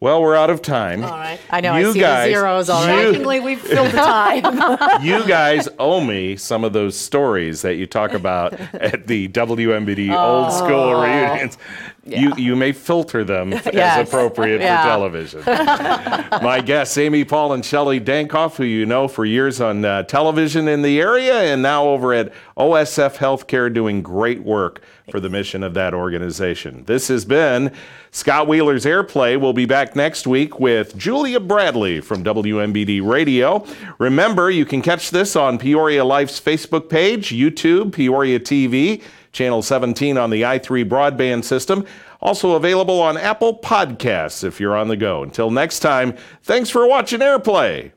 Well, 0.02 0.22
we're 0.22 0.36
out 0.36 0.50
of 0.50 0.62
time. 0.62 1.04
All 1.06 1.10
right. 1.12 1.40
I 1.50 1.62
know, 1.62 1.72
I 1.72 1.80
You 1.80 1.94
see 1.94 2.00
the 2.00 2.06
guys, 2.06 2.30
zeros 2.34 2.70
already. 2.70 3.02
you- 3.02 3.14
Shockingly, 3.14 3.40
we've 3.40 3.62
filled 3.62 3.92
the 3.92 3.98
time. 3.98 5.02
you 5.04 5.26
guys 5.26 5.70
owe 5.80 6.02
me 6.02 6.36
some 6.36 6.66
of 6.66 6.74
those 6.74 6.98
stories 6.98 7.62
that 7.62 7.76
you 7.76 7.88
talk 7.88 8.12
about 8.14 8.54
at 8.74 9.08
the 9.08 9.30
WMBD 9.30 10.14
oh. 10.14 10.44
old 10.44 10.54
school 10.54 11.02
reunions. 11.02 11.58
You 12.06 12.34
you 12.38 12.56
may 12.56 12.72
filter 12.72 13.24
them 13.24 13.52
as 13.54 14.08
appropriate 14.08 14.62
Yeah. 14.62 14.84
for 14.84 14.90
television. 14.90 15.42
My 16.44 16.62
guests, 16.62 16.98
Amy 17.00 17.26
Paul 17.26 17.54
and 17.54 17.66
Shelley 17.66 18.00
Dankoff, 18.00 18.58
who 18.58 18.64
you 18.64 18.86
know 18.86 19.08
for 19.08 19.26
years 19.26 19.60
on 19.60 19.84
uh, 19.84 20.04
television 20.04 20.68
in 20.68 20.84
the 20.84 21.00
area 21.02 21.34
and 21.42 21.62
now 21.64 21.86
over 21.88 22.14
at 22.14 22.32
OSF 22.58 23.16
Healthcare 23.18 23.74
doing 23.74 24.02
great 24.04 24.44
work 24.44 24.82
for 25.10 25.20
the 25.20 25.30
mission 25.30 25.64
of 25.64 25.74
that 25.76 25.94
organization. 25.94 26.84
This 26.86 27.08
has 27.08 27.26
been 27.26 27.72
Scott 28.12 28.48
Wheeler's 28.48 28.86
Airplay. 28.86 29.40
We'll 29.40 29.54
be 29.54 29.66
back 29.66 29.96
next 29.96 30.26
week 30.28 30.60
with 30.60 30.96
Julia 30.98 31.40
Bradley 31.40 32.02
from 32.02 32.24
WMBD 32.24 33.06
Radio. 33.08 33.66
Remember, 34.00 34.50
you 34.50 34.66
can 34.66 34.82
catch 34.82 35.10
this 35.12 35.36
on 35.36 35.58
Peoria 35.58 36.04
Life's 36.06 36.40
Facebook 36.40 36.90
page, 36.90 37.30
YouTube, 37.30 37.94
Peoria 37.94 38.40
TV, 38.40 39.02
Channel 39.36 39.62
17 39.62 40.18
on 40.18 40.30
the 40.30 40.42
i3 40.44 40.88
broadband 40.88 41.44
system. 41.44 41.86
Also 42.22 42.54
available 42.54 43.02
on 43.02 43.18
Apple 43.18 43.60
Podcasts 43.60 44.44
if 44.44 44.60
you're 44.60 44.76
on 44.76 44.88
the 44.88 44.98
go. 44.98 45.22
Until 45.22 45.52
next 45.52 45.80
time, 45.80 46.16
thanks 46.42 46.70
for 46.70 46.88
watching 46.88 47.20
Airplay. 47.20 47.92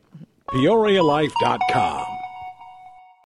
PeoriaLife.com. 0.48 2.17